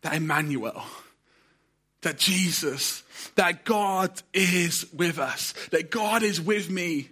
that 0.00 0.14
Emmanuel, 0.14 0.82
that 2.00 2.18
Jesus, 2.18 3.02
that 3.36 3.64
God 3.64 4.22
is 4.32 4.86
with 4.92 5.18
us, 5.18 5.52
that 5.70 5.90
God 5.90 6.22
is 6.22 6.40
with 6.40 6.70
me, 6.70 7.08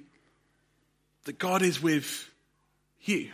that 1.25 1.39
God 1.39 1.63
is 1.63 1.83
with 1.83 2.29
you. 3.03 3.31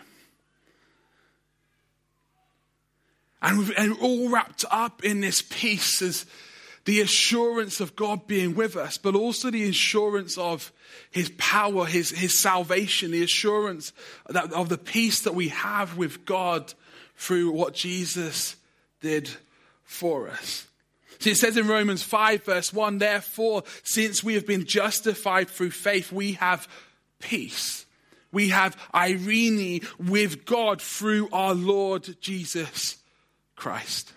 And, 3.47 3.97
all 4.01 4.29
wrapped 4.29 4.65
up 4.73 5.05
in 5.05 5.21
this 5.21 5.41
peace 5.41 6.03
is 6.03 6.27
the 6.85 7.01
assurance 7.01 7.81
of 7.81 7.95
God 7.95 8.27
being 8.27 8.57
with 8.57 8.77
us, 8.77 8.99
but 8.99 9.15
also 9.15 9.51
the 9.51 9.69
assurance 9.69 10.37
of 10.37 10.73
His 11.13 11.31
power, 11.39 11.87
His, 11.87 12.11
His 12.11 12.41
salvation, 12.41 13.13
the 13.13 13.23
assurance 13.23 13.93
that, 14.29 14.53
of 14.53 14.69
the 14.69 14.79
peace 14.79 15.21
that 15.21 15.35
we 15.35 15.49
have 15.49 15.97
with 15.97 16.25
God 16.27 16.75
through 17.17 17.53
what 17.53 17.75
Jesus 17.75 18.57
did 19.01 19.31
for 19.85 20.29
us. 20.29 20.67
See, 21.21 21.31
it 21.31 21.37
says 21.37 21.57
in 21.57 21.69
Romans 21.69 22.03
5, 22.03 22.45
verse 22.45 22.73
1, 22.73 22.99
therefore, 22.99 23.63
since 23.85 24.25
we 24.25 24.35
have 24.35 24.47
been 24.47 24.67
justified 24.67 25.49
through 25.49 25.71
faith, 25.71 26.11
we 26.11 26.33
have 26.33 26.69
peace. 27.21 27.87
We 28.33 28.49
have 28.49 28.77
eirene 28.93 29.87
with 29.99 30.45
God 30.45 30.83
through 30.83 31.29
our 31.33 31.55
Lord 31.55 32.21
Jesus 32.21 32.99
Christ. 33.57 34.13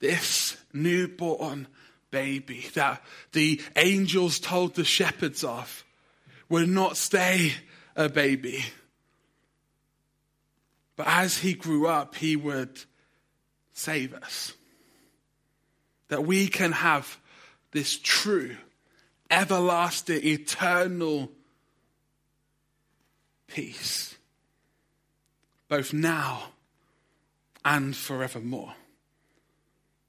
This 0.00 0.56
newborn 0.72 1.68
baby 2.10 2.66
that 2.74 3.02
the 3.32 3.60
angels 3.76 4.38
told 4.38 4.74
the 4.74 4.84
shepherds 4.84 5.42
of 5.42 5.84
would 6.48 6.68
not 6.68 6.96
stay 6.96 7.52
a 7.94 8.08
baby. 8.08 8.64
But 10.96 11.06
as 11.08 11.38
he 11.38 11.54
grew 11.54 11.86
up, 11.86 12.14
he 12.14 12.36
would 12.36 12.80
save 13.72 14.14
us. 14.14 14.52
That 16.08 16.24
we 16.24 16.48
can 16.48 16.72
have 16.72 17.18
this 17.72 17.98
true, 17.98 18.56
everlasting, 19.30 20.24
eternal 20.24 21.30
peace, 23.46 24.16
both 25.68 25.92
now 25.92 26.52
and 27.66 27.96
forevermore. 27.96 28.72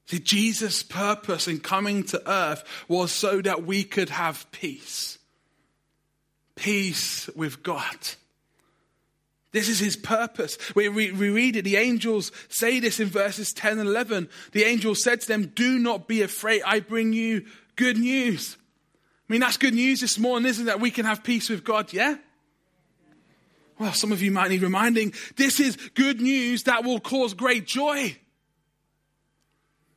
See, 0.05 0.19
Jesus' 0.19 0.83
purpose 0.83 1.47
in 1.49 1.59
coming 1.59 2.03
to 2.05 2.31
earth 2.31 2.63
was 2.87 3.11
so 3.11 3.41
that 3.41 3.65
we 3.65 3.83
could 3.83 4.09
have 4.09 4.49
peace. 4.51 5.17
Peace 6.55 7.27
with 7.35 7.63
God. 7.63 7.97
This 9.51 9.69
is 9.69 9.79
his 9.79 9.97
purpose. 9.97 10.57
We, 10.75 10.87
we, 10.87 11.11
we, 11.11 11.29
read 11.29 11.55
it. 11.55 11.63
The 11.63 11.77
angels 11.77 12.31
say 12.47 12.79
this 12.79 12.99
in 12.99 13.07
verses 13.07 13.53
10 13.53 13.79
and 13.79 13.89
11. 13.89 14.29
The 14.51 14.63
angel 14.63 14.93
said 14.93 15.21
to 15.21 15.27
them, 15.27 15.47
Do 15.55 15.79
not 15.79 16.07
be 16.07 16.21
afraid. 16.21 16.61
I 16.63 16.79
bring 16.79 17.11
you 17.11 17.45
good 17.75 17.97
news. 17.97 18.55
I 19.27 19.33
mean, 19.33 19.41
that's 19.41 19.57
good 19.57 19.73
news 19.73 20.01
this 20.01 20.19
morning, 20.19 20.47
isn't 20.47 20.67
it? 20.67 20.79
We 20.79 20.91
can 20.91 21.05
have 21.05 21.23
peace 21.23 21.49
with 21.49 21.63
God, 21.63 21.91
yeah? 21.91 22.17
Well, 23.79 23.93
some 23.93 24.11
of 24.11 24.21
you 24.21 24.31
might 24.31 24.49
need 24.49 24.63
reminding. 24.63 25.13
This 25.35 25.59
is 25.59 25.77
good 25.93 26.19
news 26.19 26.63
that 26.63 26.83
will 26.83 26.99
cause 26.99 27.33
great 27.33 27.67
joy. 27.67 28.17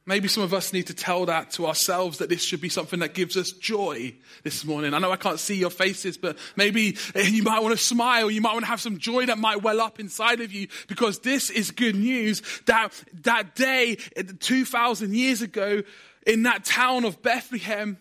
Maybe 0.06 0.28
some 0.28 0.42
of 0.42 0.52
us 0.52 0.72
need 0.72 0.88
to 0.88 0.94
tell 0.94 1.26
that 1.26 1.52
to 1.52 1.66
ourselves 1.66 2.18
that 2.18 2.28
this 2.28 2.42
should 2.42 2.60
be 2.60 2.68
something 2.68 3.00
that 3.00 3.14
gives 3.14 3.36
us 3.36 3.52
joy 3.52 4.14
this 4.42 4.64
morning. 4.64 4.92
I 4.92 4.98
know 4.98 5.12
I 5.12 5.16
can't 5.16 5.38
see 5.38 5.56
your 5.56 5.70
faces, 5.70 6.18
but 6.18 6.36
maybe 6.56 6.96
eh, 7.14 7.28
you 7.28 7.42
might 7.42 7.62
want 7.62 7.78
to 7.78 7.82
smile. 7.82 8.30
You 8.30 8.40
might 8.40 8.52
want 8.52 8.64
to 8.64 8.70
have 8.70 8.80
some 8.80 8.98
joy 8.98 9.26
that 9.26 9.38
might 9.38 9.62
well 9.62 9.80
up 9.80 10.00
inside 10.00 10.40
of 10.40 10.52
you 10.52 10.68
because 10.88 11.20
this 11.20 11.48
is 11.48 11.70
good 11.70 11.94
news 11.94 12.42
that 12.66 12.92
that 13.22 13.54
day 13.54 13.98
eh, 14.16 14.24
2,000 14.40 15.14
years 15.14 15.42
ago 15.42 15.82
in 16.26 16.42
that 16.42 16.64
town 16.64 17.04
of 17.04 17.22
Bethlehem, 17.22 17.96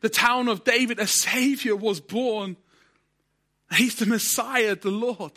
the 0.00 0.08
town 0.08 0.48
of 0.48 0.64
David, 0.64 1.00
a 1.00 1.06
savior 1.06 1.74
was 1.74 2.00
born 2.00 2.56
He's 3.72 3.96
the 3.96 4.06
Messiah, 4.06 4.74
the 4.74 4.90
Lord. 4.90 5.32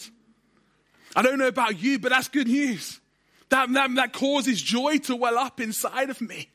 I 1.16 1.22
don't 1.22 1.38
know 1.38 1.48
about 1.48 1.82
you, 1.82 2.00
but 2.00 2.12
that's 2.12 2.28
good 2.28 2.48
news. 2.48 3.00
That, 3.50 3.72
that, 3.74 3.94
that 3.96 4.14
causes 4.14 4.62
joy 4.62 4.98
to 5.00 5.16
well 5.16 5.38
up 5.38 5.60
inside 5.60 6.10
of 6.10 6.22
me. 6.22 6.48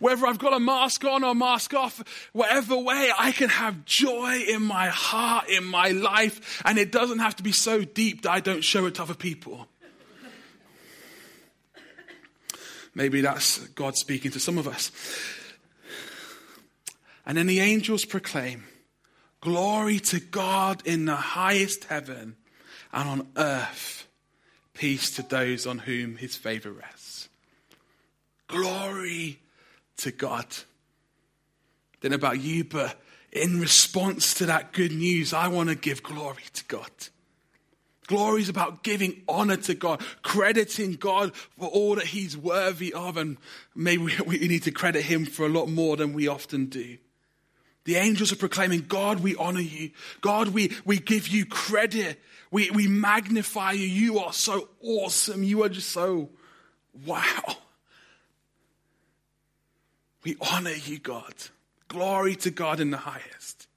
Whether 0.00 0.26
I've 0.26 0.38
got 0.38 0.52
a 0.52 0.60
mask 0.60 1.04
on 1.04 1.24
or 1.24 1.34
mask 1.34 1.72
off, 1.72 2.02
whatever 2.32 2.76
way, 2.76 3.10
I 3.16 3.32
can 3.32 3.48
have 3.48 3.84
joy 3.84 4.44
in 4.48 4.62
my 4.62 4.88
heart, 4.88 5.48
in 5.48 5.64
my 5.64 5.90
life, 5.90 6.62
and 6.64 6.78
it 6.78 6.92
doesn't 6.92 7.20
have 7.20 7.36
to 7.36 7.42
be 7.42 7.52
so 7.52 7.84
deep 7.84 8.22
that 8.22 8.32
I 8.32 8.40
don't 8.40 8.62
show 8.62 8.86
it 8.86 8.96
to 8.96 9.02
other 9.02 9.14
people. 9.14 9.68
Maybe 12.94 13.20
that's 13.22 13.58
God 13.68 13.96
speaking 13.96 14.30
to 14.32 14.40
some 14.40 14.58
of 14.58 14.68
us. 14.68 14.92
And 17.26 17.38
then 17.38 17.46
the 17.46 17.60
angels 17.60 18.04
proclaim, 18.04 18.64
Glory 19.44 19.98
to 19.98 20.20
God 20.20 20.80
in 20.86 21.04
the 21.04 21.16
highest 21.16 21.84
heaven 21.84 22.36
and 22.94 23.08
on 23.08 23.28
earth, 23.36 24.08
peace 24.72 25.14
to 25.16 25.22
those 25.22 25.66
on 25.66 25.80
whom 25.80 26.16
his 26.16 26.34
favor 26.34 26.72
rests. 26.72 27.28
Glory 28.48 29.38
to 29.98 30.10
God. 30.12 30.46
Then 32.00 32.14
about 32.14 32.40
you, 32.40 32.64
but 32.64 32.98
in 33.32 33.60
response 33.60 34.32
to 34.34 34.46
that 34.46 34.72
good 34.72 34.92
news, 34.92 35.34
I 35.34 35.48
want 35.48 35.68
to 35.68 35.74
give 35.74 36.02
glory 36.02 36.44
to 36.54 36.64
God. 36.64 36.90
Glory 38.06 38.40
is 38.40 38.48
about 38.48 38.82
giving 38.82 39.20
honor 39.28 39.56
to 39.56 39.74
God, 39.74 40.02
crediting 40.22 40.94
God 40.94 41.36
for 41.36 41.68
all 41.68 41.96
that 41.96 42.06
He's 42.06 42.34
worthy 42.34 42.94
of, 42.94 43.18
and 43.18 43.36
maybe 43.74 44.14
we 44.26 44.38
need 44.38 44.62
to 44.62 44.70
credit 44.70 45.02
Him 45.02 45.26
for 45.26 45.44
a 45.44 45.50
lot 45.50 45.68
more 45.68 45.98
than 45.98 46.14
we 46.14 46.28
often 46.28 46.64
do. 46.64 46.96
The 47.84 47.96
angels 47.96 48.32
are 48.32 48.36
proclaiming, 48.36 48.86
God, 48.88 49.20
we 49.20 49.36
honor 49.36 49.60
you. 49.60 49.90
God, 50.22 50.48
we, 50.48 50.72
we 50.84 50.98
give 50.98 51.28
you 51.28 51.44
credit. 51.44 52.20
We, 52.50 52.70
we 52.70 52.88
magnify 52.88 53.72
you. 53.72 53.86
You 53.86 54.18
are 54.20 54.32
so 54.32 54.68
awesome. 54.80 55.42
You 55.42 55.64
are 55.64 55.68
just 55.68 55.90
so 55.90 56.30
wow. 57.04 57.56
We 60.22 60.36
honor 60.52 60.72
you, 60.72 60.98
God. 60.98 61.34
Glory 61.88 62.36
to 62.36 62.50
God 62.50 62.80
in 62.80 62.90
the 62.90 62.96
highest. 62.96 63.68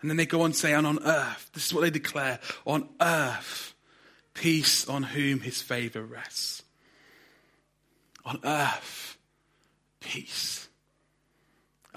And 0.00 0.10
then 0.10 0.16
they 0.16 0.26
go 0.26 0.42
on 0.42 0.54
saying, 0.54 0.86
on 0.86 0.98
earth, 1.04 1.50
this 1.52 1.66
is 1.66 1.74
what 1.74 1.82
they 1.82 1.90
declare 1.90 2.40
on 2.64 2.88
earth, 3.00 3.74
peace 4.32 4.88
on 4.88 5.02
whom 5.02 5.40
his 5.40 5.60
favor 5.60 6.02
rests. 6.02 6.62
On 8.24 8.38
earth, 8.44 9.18
peace 10.00 10.65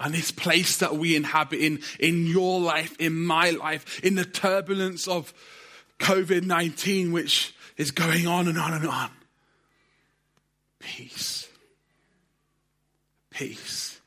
and 0.00 0.14
this 0.14 0.30
place 0.30 0.78
that 0.78 0.96
we 0.96 1.14
inhabit 1.14 1.60
in, 1.60 1.80
in 2.00 2.26
your 2.26 2.58
life, 2.58 2.96
in 2.98 3.20
my 3.20 3.50
life, 3.50 4.02
in 4.02 4.14
the 4.14 4.24
turbulence 4.24 5.06
of 5.06 5.32
COVID 5.98 6.44
19, 6.44 7.12
which 7.12 7.54
is 7.76 7.90
going 7.90 8.26
on 8.26 8.48
and 8.48 8.58
on 8.58 8.72
and 8.72 8.86
on. 8.86 9.10
Peace. 10.80 11.46
Peace. 13.30 14.00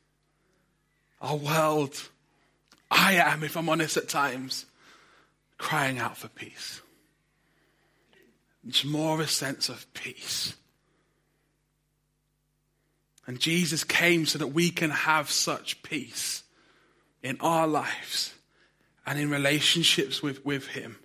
our 1.22 1.38
world, 1.38 2.10
I 2.92 3.14
am, 3.14 3.44
if 3.44 3.56
I'm 3.56 3.70
honest 3.70 3.96
at 3.96 4.10
times, 4.10 4.66
crying 5.58 6.00
out 6.00 6.18
for 6.18 6.28
peace. 6.28 6.82
It's 8.68 8.84
more 8.84 9.22
a 9.22 9.28
sense 9.28 9.70
of 9.70 9.92
peace. 9.94 10.56
And 13.26 13.40
Jesus 13.40 13.84
came 13.84 14.26
so 14.26 14.38
that 14.40 14.48
we 14.48 14.70
can 14.70 14.90
have 14.90 15.30
such 15.32 15.82
peace 15.84 16.44
in 17.22 17.38
our 17.40 17.68
lives 17.68 18.34
and 19.06 19.20
in 19.20 19.30
relationships 19.30 20.22
with, 20.22 20.46
with 20.46 20.68
Him. 20.68 20.98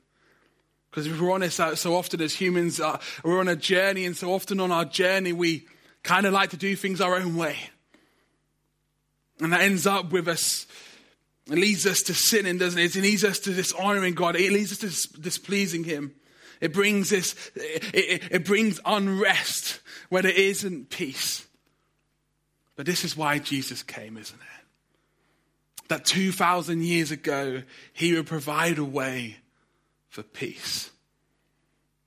Because 0.91 1.07
if 1.07 1.21
we're 1.21 1.33
honest, 1.33 1.61
uh, 1.61 1.77
so 1.77 1.95
often 1.95 2.21
as 2.21 2.35
humans, 2.35 2.81
uh, 2.81 2.99
we're 3.23 3.41
on 3.41 3.49
a 3.49 3.57
journey, 3.57 4.05
and 4.05 4.17
so 4.17 4.33
often 4.33 4.59
on 4.59 4.73
our 4.73 4.85
journey, 4.85 5.33
we 5.33 5.67
kind 6.03 6.27
of 6.27 6.33
like 6.33 6.51
to 6.51 6.57
do 6.57 6.75
things 6.75 7.01
our 7.01 7.15
own 7.15 7.37
way. 7.37 7.57
And 9.41 9.53
that 9.53 9.61
ends 9.61 9.87
up 9.87 10.11
with 10.11 10.27
us, 10.27 10.67
it 11.47 11.59
leads 11.59 11.87
us 11.87 12.03
to 12.03 12.15
sinning, 12.15 12.59
doesn't 12.59 12.79
it? 12.79 12.97
It 12.97 13.03
leads 13.03 13.25
us 13.25 13.39
to 13.41 13.53
dishonoring 13.53 14.15
God. 14.15 14.35
It 14.35 14.53
leads 14.53 14.73
us 14.73 15.03
to 15.03 15.21
displeasing 15.21 15.85
Him. 15.85 16.15
It 16.61 16.73
brings 16.73 17.11
this, 17.11 17.37
it, 17.55 17.95
it, 17.95 18.23
it 18.33 18.45
brings 18.45 18.81
unrest 18.85 19.81
where 20.09 20.23
there 20.23 20.33
isn't 20.33 20.91
peace. 20.91 21.47
But 22.79 22.87
this 22.87 23.05
is 23.05 23.17
why 23.17 23.41
Jesus 23.41 23.83
came, 23.83 24.17
isn't 24.17 24.41
it? 24.41 25.89
That 25.89 26.05
2,000 26.05 26.81
years 26.81 27.11
ago, 27.11 27.65
He 27.93 28.15
would 28.15 28.29
provide 28.29 28.79
a 28.79 28.85
way 28.85 29.39
for 30.09 30.23
peace. 30.23 30.89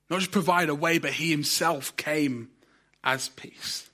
Not 0.08 0.20
just 0.20 0.32
provide 0.32 0.70
a 0.70 0.74
way, 0.74 0.98
but 0.98 1.12
He 1.12 1.30
Himself 1.30 1.94
came 1.98 2.48
as 3.04 3.28
peace. 3.28 3.90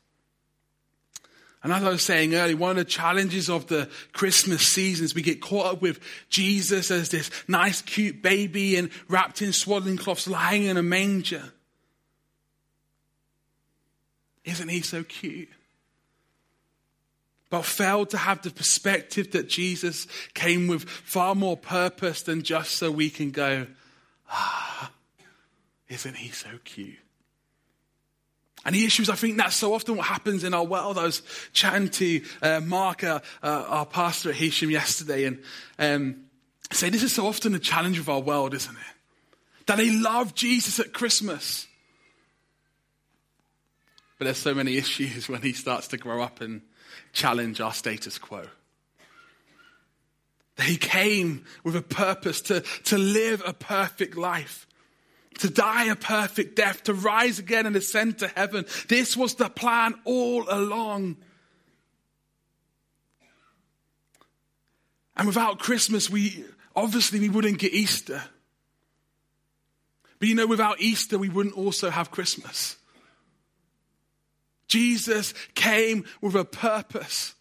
And 1.64 1.73
as 1.73 1.82
I 1.82 1.88
was 1.88 2.04
saying 2.04 2.37
earlier, 2.37 2.56
one 2.56 2.70
of 2.70 2.76
the 2.76 2.85
challenges 2.85 3.50
of 3.50 3.66
the 3.66 3.90
Christmas 4.12 4.62
season 4.64 5.04
is 5.04 5.16
we 5.16 5.23
get 5.23 5.40
caught 5.40 5.66
up 5.66 5.82
with 5.82 5.99
Jesus 6.30 6.92
as 6.92 7.08
this 7.08 7.28
nice, 7.49 7.82
cute 7.82 8.23
baby 8.23 8.76
and 8.76 8.90
wrapped 9.08 9.42
in 9.42 9.52
swaddling 9.52 9.97
cloths 9.97 10.28
lying 10.28 10.62
in 10.62 10.76
a 10.76 10.82
manger. 10.85 11.42
Isn't 14.44 14.68
he 14.68 14.80
so 14.80 15.02
cute? 15.02 15.49
But 17.50 17.64
failed 17.64 18.10
to 18.10 18.18
have 18.18 18.42
the 18.42 18.50
perspective 18.50 19.32
that 19.32 19.48
Jesus 19.48 20.06
came 20.34 20.66
with 20.66 20.88
far 20.88 21.34
more 21.34 21.56
purpose 21.56 22.22
than 22.22 22.42
just 22.42 22.72
so 22.72 22.90
we 22.90 23.08
can 23.08 23.30
go, 23.30 23.66
ah, 24.30 24.90
isn't 25.88 26.16
he 26.16 26.30
so 26.30 26.50
cute? 26.64 26.98
And 28.64 28.74
the 28.74 28.84
issue 28.84 29.02
is, 29.02 29.08
I 29.08 29.14
think 29.14 29.38
that's 29.38 29.56
so 29.56 29.72
often 29.72 29.96
what 29.96 30.06
happens 30.06 30.44
in 30.44 30.52
our 30.52 30.64
world. 30.64 30.98
I 30.98 31.04
was 31.04 31.22
chatting 31.52 31.88
to 31.88 32.22
uh, 32.42 32.60
Mark, 32.60 33.02
uh, 33.02 33.20
uh, 33.42 33.64
our 33.66 33.86
pastor 33.86 34.30
at 34.30 34.36
Heysham 34.36 34.70
yesterday, 34.70 35.24
and 35.24 35.42
um, 35.78 36.24
say 36.70 36.90
this 36.90 37.02
is 37.02 37.14
so 37.14 37.26
often 37.26 37.52
the 37.52 37.58
challenge 37.58 37.98
of 37.98 38.08
our 38.08 38.20
world, 38.20 38.52
isn't 38.52 38.74
it? 38.74 39.64
That 39.66 39.78
they 39.78 39.90
love 39.90 40.34
Jesus 40.34 40.80
at 40.80 40.92
Christmas. 40.92 41.66
But 44.18 44.26
there's 44.26 44.38
so 44.38 44.54
many 44.54 44.76
issues 44.76 45.28
when 45.30 45.40
he 45.40 45.52
starts 45.52 45.88
to 45.88 45.96
grow 45.96 46.20
up 46.20 46.40
and 46.40 46.62
challenge 47.12 47.60
our 47.60 47.72
status 47.72 48.18
quo. 48.18 48.44
He 50.60 50.76
came 50.76 51.44
with 51.62 51.76
a 51.76 51.82
purpose 51.82 52.40
to, 52.42 52.62
to 52.84 52.98
live 52.98 53.42
a 53.46 53.52
perfect 53.52 54.16
life 54.16 54.66
to 55.38 55.48
die 55.48 55.84
a 55.84 55.96
perfect 55.96 56.56
death, 56.56 56.84
to 56.84 56.94
rise 56.94 57.38
again 57.38 57.66
and 57.66 57.76
ascend 57.76 58.18
to 58.18 58.28
heaven. 58.28 58.64
This 58.88 59.16
was 59.16 59.34
the 59.36 59.48
plan 59.48 59.94
all 60.04 60.44
along. 60.48 61.16
And 65.16 65.26
without 65.26 65.58
Christmas, 65.58 66.10
we 66.10 66.44
obviously 66.76 67.20
we 67.20 67.28
wouldn't 67.28 67.58
get 67.58 67.72
Easter. 67.72 68.22
But 70.18 70.28
you 70.28 70.34
know, 70.34 70.46
without 70.46 70.80
Easter, 70.80 71.18
we 71.18 71.28
wouldn't 71.28 71.56
also 71.56 71.90
have 71.90 72.11
Christmas. 72.11 72.76
Jesus 74.68 75.35
came 75.54 76.04
with 76.20 76.35
a 76.35 76.44
purpose. 76.44 77.35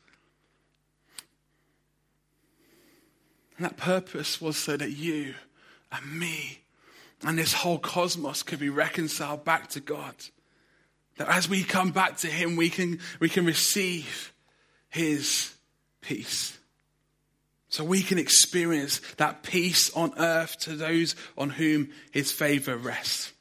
And 3.57 3.65
that 3.65 3.77
purpose 3.77 4.41
was 4.41 4.57
so 4.57 4.77
that 4.77 4.91
you 4.91 5.35
and 5.91 6.19
me 6.19 6.61
and 7.23 7.37
this 7.37 7.53
whole 7.53 7.79
cosmos 7.79 8.43
could 8.43 8.59
be 8.59 8.69
reconciled 8.69 9.43
back 9.43 9.69
to 9.69 9.79
God. 9.79 10.13
That 11.17 11.29
as 11.29 11.49
we 11.49 11.63
come 11.63 11.91
back 11.91 12.17
to 12.17 12.27
Him, 12.27 12.55
we 12.55 12.69
can, 12.69 12.99
we 13.19 13.29
can 13.29 13.45
receive 13.45 14.33
His 14.89 15.53
peace. 16.01 16.57
So 17.69 17.83
we 17.83 18.01
can 18.01 18.19
experience 18.19 19.01
that 19.17 19.43
peace 19.43 19.91
on 19.95 20.13
earth 20.17 20.59
to 20.59 20.75
those 20.75 21.15
on 21.37 21.49
whom 21.49 21.89
His 22.11 22.31
favor 22.31 22.77
rests. 22.77 23.33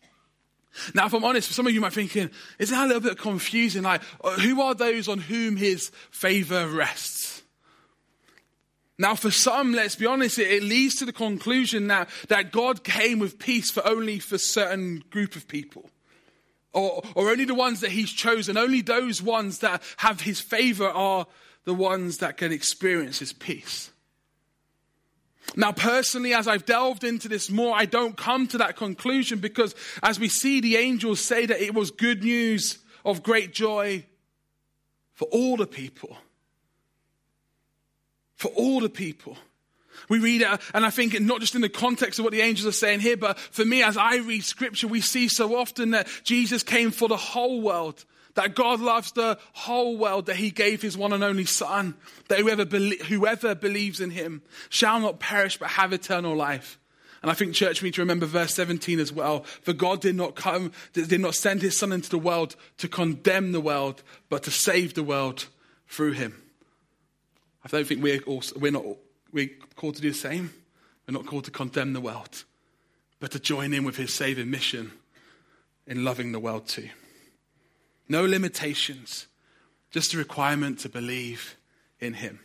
Now, 0.94 1.06
if 1.06 1.14
I'm 1.14 1.24
honest, 1.24 1.50
some 1.52 1.66
of 1.66 1.72
you 1.72 1.80
might 1.80 1.94
be 1.94 2.06
thinking, 2.06 2.30
isn't 2.58 2.76
that 2.76 2.84
a 2.84 2.88
little 2.88 3.02
bit 3.02 3.18
confusing? 3.18 3.82
Like, 3.82 4.02
uh, 4.22 4.32
who 4.32 4.60
are 4.62 4.74
those 4.74 5.08
on 5.08 5.18
whom 5.18 5.56
His 5.56 5.90
favor 6.10 6.66
rests? 6.66 7.42
Now, 8.98 9.14
for 9.14 9.30
some, 9.30 9.72
let's 9.72 9.96
be 9.96 10.06
honest, 10.06 10.38
it, 10.38 10.50
it 10.50 10.62
leads 10.62 10.96
to 10.96 11.04
the 11.04 11.12
conclusion 11.12 11.88
that, 11.88 12.08
that 12.28 12.50
God 12.50 12.82
came 12.82 13.18
with 13.18 13.38
peace 13.38 13.70
for 13.70 13.86
only 13.86 14.18
for 14.18 14.38
certain 14.38 15.04
group 15.10 15.36
of 15.36 15.48
people. 15.48 15.90
Or, 16.72 17.02
or 17.14 17.30
only 17.30 17.44
the 17.44 17.54
ones 17.54 17.80
that 17.80 17.90
he's 17.90 18.10
chosen. 18.10 18.56
Only 18.56 18.82
those 18.82 19.22
ones 19.22 19.60
that 19.60 19.82
have 19.98 20.20
his 20.20 20.40
favor 20.40 20.88
are 20.88 21.26
the 21.64 21.74
ones 21.74 22.18
that 22.18 22.36
can 22.36 22.52
experience 22.52 23.18
his 23.18 23.32
peace. 23.32 23.90
Now, 25.54 25.72
personally, 25.72 26.34
as 26.34 26.48
I've 26.48 26.66
delved 26.66 27.04
into 27.04 27.28
this 27.28 27.50
more, 27.50 27.76
I 27.76 27.84
don't 27.84 28.16
come 28.16 28.46
to 28.48 28.58
that 28.58 28.76
conclusion 28.76 29.38
because 29.38 29.74
as 30.02 30.18
we 30.18 30.28
see 30.28 30.60
the 30.60 30.76
angels 30.76 31.20
say 31.20 31.46
that 31.46 31.60
it 31.60 31.74
was 31.74 31.90
good 31.90 32.24
news 32.24 32.78
of 33.04 33.22
great 33.22 33.54
joy 33.54 34.04
for 35.14 35.28
all 35.28 35.56
the 35.56 35.66
people 35.66 36.16
for 38.36 38.48
all 38.48 38.80
the 38.80 38.88
people. 38.88 39.36
We 40.08 40.18
read 40.18 40.42
it, 40.42 40.60
and 40.74 40.86
I 40.86 40.90
think 40.90 41.18
not 41.20 41.40
just 41.40 41.54
in 41.54 41.62
the 41.62 41.68
context 41.68 42.18
of 42.18 42.24
what 42.24 42.32
the 42.32 42.42
angels 42.42 42.66
are 42.66 42.78
saying 42.78 43.00
here, 43.00 43.16
but 43.16 43.38
for 43.38 43.64
me, 43.64 43.82
as 43.82 43.96
I 43.96 44.16
read 44.16 44.44
scripture, 44.44 44.86
we 44.86 45.00
see 45.00 45.26
so 45.26 45.56
often 45.56 45.90
that 45.92 46.06
Jesus 46.22 46.62
came 46.62 46.90
for 46.90 47.08
the 47.08 47.16
whole 47.16 47.60
world, 47.60 48.04
that 48.36 48.54
God 48.54 48.80
loves 48.80 49.12
the 49.12 49.38
whole 49.52 49.96
world, 49.96 50.26
that 50.26 50.36
he 50.36 50.50
gave 50.50 50.80
his 50.80 50.96
one 50.96 51.12
and 51.12 51.24
only 51.24 51.46
son, 51.46 51.94
that 52.28 52.38
whoever, 52.38 52.64
whoever 52.64 53.54
believes 53.54 54.00
in 54.00 54.10
him 54.10 54.42
shall 54.68 55.00
not 55.00 55.18
perish 55.18 55.58
but 55.58 55.70
have 55.70 55.92
eternal 55.92 56.36
life. 56.36 56.78
And 57.22 57.30
I 57.30 57.34
think 57.34 57.54
church, 57.54 57.82
we 57.82 57.88
need 57.88 57.94
to 57.94 58.02
remember 58.02 58.26
verse 58.26 58.54
17 58.54 59.00
as 59.00 59.12
well. 59.12 59.42
For 59.62 59.72
God 59.72 60.00
did 60.00 60.14
not 60.14 60.36
come, 60.36 60.70
did 60.92 61.20
not 61.20 61.34
send 61.34 61.62
his 61.62 61.76
son 61.76 61.92
into 61.92 62.10
the 62.10 62.18
world 62.18 62.56
to 62.78 62.88
condemn 62.88 63.52
the 63.52 63.60
world, 63.60 64.02
but 64.28 64.44
to 64.44 64.50
save 64.50 64.94
the 64.94 65.02
world 65.02 65.46
through 65.88 66.12
him. 66.12 66.40
I 67.64 67.68
don't 67.68 67.86
think 67.86 68.02
we're, 68.02 68.20
also, 68.20 68.56
we're 68.58 68.70
not 68.70 68.84
we're 69.32 69.50
called 69.74 69.96
to 69.96 70.02
do 70.02 70.12
the 70.12 70.16
same. 70.16 70.52
We're 71.08 71.14
not 71.14 71.26
called 71.26 71.44
to 71.46 71.50
condemn 71.50 71.94
the 71.94 72.00
world, 72.00 72.44
but 73.18 73.32
to 73.32 73.40
join 73.40 73.72
in 73.72 73.84
with 73.84 73.96
his 73.96 74.12
saving 74.12 74.50
mission 74.50 74.92
in 75.86 76.04
loving 76.04 76.32
the 76.32 76.40
world 76.40 76.68
too. 76.68 76.90
No 78.08 78.24
limitations, 78.24 79.26
just 79.90 80.14
a 80.14 80.18
requirement 80.18 80.80
to 80.80 80.88
believe 80.88 81.56
in 82.00 82.14
him. 82.14 82.40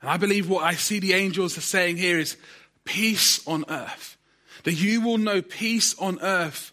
And 0.00 0.10
I 0.10 0.16
believe 0.16 0.48
what 0.48 0.64
I 0.64 0.74
see 0.74 0.98
the 0.98 1.14
angels 1.14 1.56
are 1.56 1.62
saying 1.62 1.96
here 1.96 2.18
is 2.18 2.36
peace 2.84 3.46
on 3.46 3.64
earth. 3.68 4.16
That 4.64 4.74
you 4.74 5.00
will 5.00 5.18
know 5.18 5.42
peace 5.42 5.96
on 5.98 6.20
earth 6.20 6.72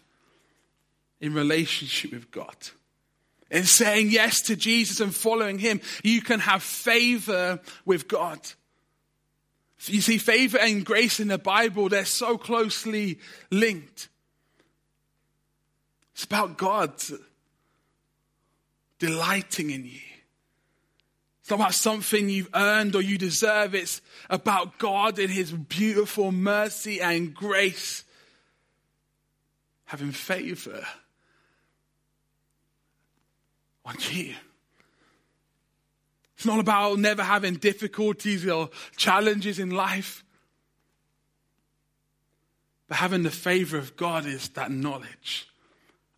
in 1.20 1.34
relationship 1.34 2.12
with 2.12 2.30
God 2.30 2.56
in 3.54 3.64
saying 3.64 4.10
yes 4.10 4.40
to 4.42 4.56
Jesus 4.56 5.00
and 5.00 5.14
following 5.14 5.58
him, 5.58 5.80
you 6.02 6.20
can 6.20 6.40
have 6.40 6.62
favor 6.62 7.60
with 7.84 8.08
God. 8.08 8.40
You 9.86 10.00
see, 10.00 10.18
favor 10.18 10.58
and 10.58 10.84
grace 10.84 11.20
in 11.20 11.28
the 11.28 11.38
Bible, 11.38 11.88
they're 11.88 12.04
so 12.04 12.36
closely 12.36 13.20
linked. 13.50 14.08
It's 16.14 16.24
about 16.24 16.56
God 16.56 16.92
delighting 18.98 19.70
in 19.70 19.84
you. 19.84 20.00
It's 21.40 21.50
not 21.50 21.56
about 21.56 21.74
something 21.74 22.30
you've 22.30 22.48
earned 22.54 22.94
or 22.94 23.02
you 23.02 23.18
deserve. 23.18 23.74
It's 23.74 24.00
about 24.30 24.78
God 24.78 25.18
in 25.18 25.28
His 25.28 25.52
beautiful 25.52 26.32
mercy 26.32 27.00
and 27.00 27.34
grace 27.34 28.04
having 29.86 30.12
favor 30.12 30.86
on 33.84 33.96
you. 34.10 34.34
It's 36.36 36.46
not 36.46 36.60
about 36.60 36.98
never 36.98 37.22
having 37.22 37.56
difficulties 37.56 38.46
or 38.48 38.70
challenges 38.96 39.58
in 39.58 39.70
life. 39.70 40.24
But 42.88 42.98
having 42.98 43.22
the 43.22 43.30
favor 43.30 43.76
of 43.76 43.96
God 43.96 44.26
is 44.26 44.48
that 44.50 44.70
knowledge 44.70 45.48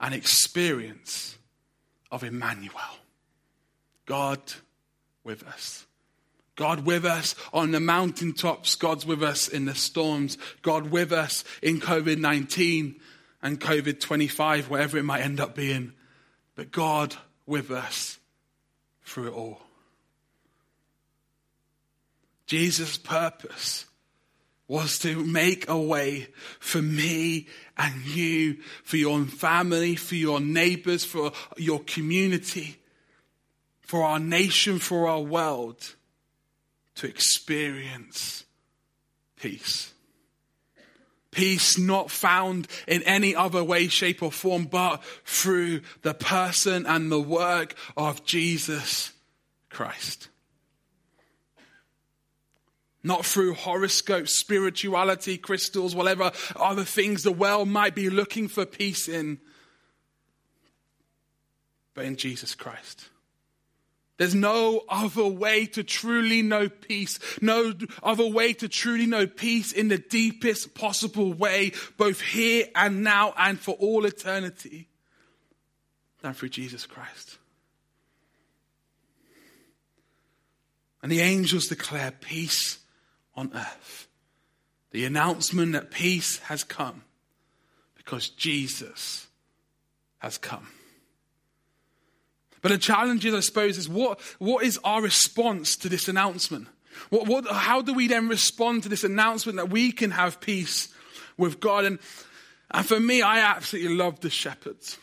and 0.01 0.15
experience 0.15 1.37
of 2.11 2.23
Emmanuel, 2.23 2.73
God 4.07 4.41
with 5.25 5.43
us. 5.43 5.87
God 6.55 6.87
with 6.87 7.05
us 7.05 7.35
on 7.53 7.71
the 7.71 7.81
mountaintops. 7.81 8.75
God's 8.77 9.05
with 9.05 9.23
us 9.23 9.47
in 9.47 9.67
the 9.67 9.75
storms. 9.75 10.39
God 10.63 10.91
with 10.91 11.13
us 11.13 11.45
in 11.63 11.81
COVID 11.81 12.19
19 12.19 12.99
and 13.43 13.61
COVID 13.61 14.01
25, 14.01 14.71
wherever 14.71 14.97
it 14.97 15.03
might 15.03 15.21
end 15.21 15.39
up 15.39 15.55
being. 15.55 15.93
But 16.55 16.73
God 16.73 17.15
with 17.45 17.71
us 17.71 18.19
through 19.05 19.29
it 19.29 19.35
all. 19.35 19.61
Jesus' 22.47 22.97
purpose 22.97 23.86
was 24.69 24.99
to 25.01 25.25
make 25.25 25.69
a 25.69 25.79
way 25.79 26.29
for 26.59 26.83
me 26.83 27.47
and 27.77 28.05
you, 28.05 28.57
for 28.83 28.97
your 28.97 29.25
family, 29.25 29.95
for 29.97 30.17
your 30.17 30.41
neighbors, 30.41 31.05
for 31.05 31.33
your 31.57 31.81
community, 31.81 32.81
for 33.81 34.03
our 34.03 34.19
nation, 34.19 34.79
for 34.79 35.09
our 35.09 35.21
world 35.21 35.95
to 36.97 37.07
experience 37.07 38.45
peace. 39.37 39.93
Peace 41.31 41.79
not 41.79 42.11
found 42.11 42.67
in 42.89 43.03
any 43.03 43.37
other 43.37 43.63
way, 43.63 43.89
shape, 43.89 44.23
or 44.23 44.33
form, 44.33 44.65
but 44.65 45.05
through 45.25 45.83
the 46.01 46.15
person 46.15 46.87
and 46.87 47.13
the 47.13 47.21
work 47.21 47.75
of 47.97 48.25
Jesus 48.25 49.13
Christ. 49.69 50.29
Not 53.07 53.25
through 53.25 53.55
horoscopes, 53.55 54.33
spirituality, 54.33 55.39
crystals, 55.39 55.95
whatever 55.95 56.33
other 56.57 56.83
things 56.83 57.23
the 57.23 57.31
world 57.31 57.69
might 57.69 57.95
be 57.95 58.11
looking 58.11 58.49
for 58.49 58.67
peace 58.67 59.07
in, 59.07 59.39
but 61.95 62.05
in 62.05 62.17
Jesus 62.17 62.57
Christ. 62.57 63.09
There's 64.17 64.35
no 64.35 64.83
other 64.89 65.25
way 65.25 65.67
to 65.67 65.85
truly 65.85 66.43
know 66.43 66.69
peace. 66.69 67.21
No 67.41 67.75
other 68.03 68.27
way 68.27 68.53
to 68.55 68.67
truly 68.67 69.07
know 69.07 69.29
peace 69.29 69.71
in 69.71 69.87
the 69.87 69.99
deepest 69.99 70.75
possible 70.75 71.33
way, 71.33 71.75
both 71.97 72.21
here 72.21 72.67
and 72.75 73.05
now 73.05 73.35
and 73.39 73.61
for 73.61 73.77
all 73.77 74.05
eternity, 74.05 74.89
than 76.23 76.35
through 76.35 76.49
Jesus 76.49 76.87
Christ. 76.87 77.39
And 81.05 81.13
the 81.13 81.21
angels 81.21 81.69
declare 81.69 82.11
peace 82.11 82.81
on 83.37 83.51
earth. 83.55 84.09
The 84.93 85.05
announcement 85.05 85.73
that 85.73 85.91
peace 85.91 86.39
has 86.41 86.65
come 86.65 87.03
because 87.97 88.29
Jesus 88.29 89.27
has 90.19 90.39
come. 90.39 90.69
But 92.63 92.73
the 92.73 92.79
challenge 92.79 93.25
is, 93.25 93.35
I 93.35 93.41
suppose, 93.41 93.79
is 93.79 93.89
what, 93.89 94.21
what 94.39 94.65
is 94.65 94.79
our 94.83 95.03
response 95.03 95.77
to 95.77 95.89
this 95.89 96.09
announcement? 96.09 96.69
What, 97.11 97.27
what, 97.27 97.47
how 97.47 97.83
do 97.83 97.93
we 97.93 98.09
then 98.09 98.29
respond 98.29 98.83
to 98.85 98.89
this 98.89 99.05
announcement 99.05 99.57
that 99.57 99.71
we 99.71 99.93
can 99.93 100.11
have 100.11 100.41
peace 100.41 100.89
with 101.37 101.61
God? 101.61 101.85
And, 101.85 101.99
and 102.71 102.87
for 102.87 102.99
me, 102.99 103.23
I 103.23 103.39
absolutely 103.39 103.95
love 103.95 104.21
the 104.21 104.31
shepherds. 104.31 104.99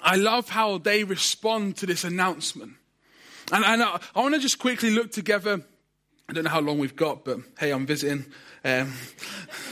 I 0.00 0.16
love 0.16 0.48
how 0.48 0.78
they 0.78 1.04
respond 1.04 1.76
to 1.78 1.86
this 1.86 2.04
announcement. 2.04 2.74
And, 3.52 3.64
and 3.64 3.82
I, 3.82 4.00
I 4.14 4.20
want 4.20 4.34
to 4.34 4.40
just 4.40 4.58
quickly 4.58 4.90
look 4.90 5.12
together. 5.12 5.62
I 6.32 6.34
don't 6.34 6.44
know 6.44 6.50
how 6.50 6.60
long 6.60 6.78
we've 6.78 6.96
got, 6.96 7.26
but 7.26 7.40
hey, 7.58 7.72
I'm 7.72 7.84
visiting. 7.84 8.24
Um, 8.64 8.94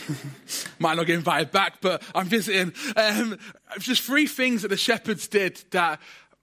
might 0.78 0.98
not 0.98 1.06
get 1.06 1.14
invited 1.14 1.50
back, 1.50 1.80
but 1.80 2.02
I'm 2.14 2.26
visiting. 2.26 2.74
Um, 2.96 3.38
just 3.78 4.02
three 4.02 4.26
things 4.26 4.60
that 4.60 4.68
the 4.68 4.76
shepherds 4.76 5.26
did 5.26 5.58
that 5.70 6.00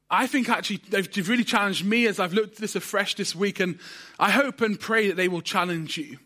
I 0.10 0.26
think 0.26 0.50
actually 0.50 0.82
they've 0.90 1.30
really 1.30 1.44
challenged 1.44 1.86
me 1.86 2.08
as 2.08 2.20
I've 2.20 2.34
looked 2.34 2.54
at 2.54 2.58
this 2.58 2.76
afresh 2.76 3.14
this 3.14 3.36
week, 3.36 3.60
and 3.60 3.78
I 4.18 4.32
hope 4.32 4.60
and 4.62 4.80
pray 4.80 5.08
that 5.10 5.18
they 5.18 5.28
will 5.28 5.44
challenge 5.44 6.00
you. 6.00 6.18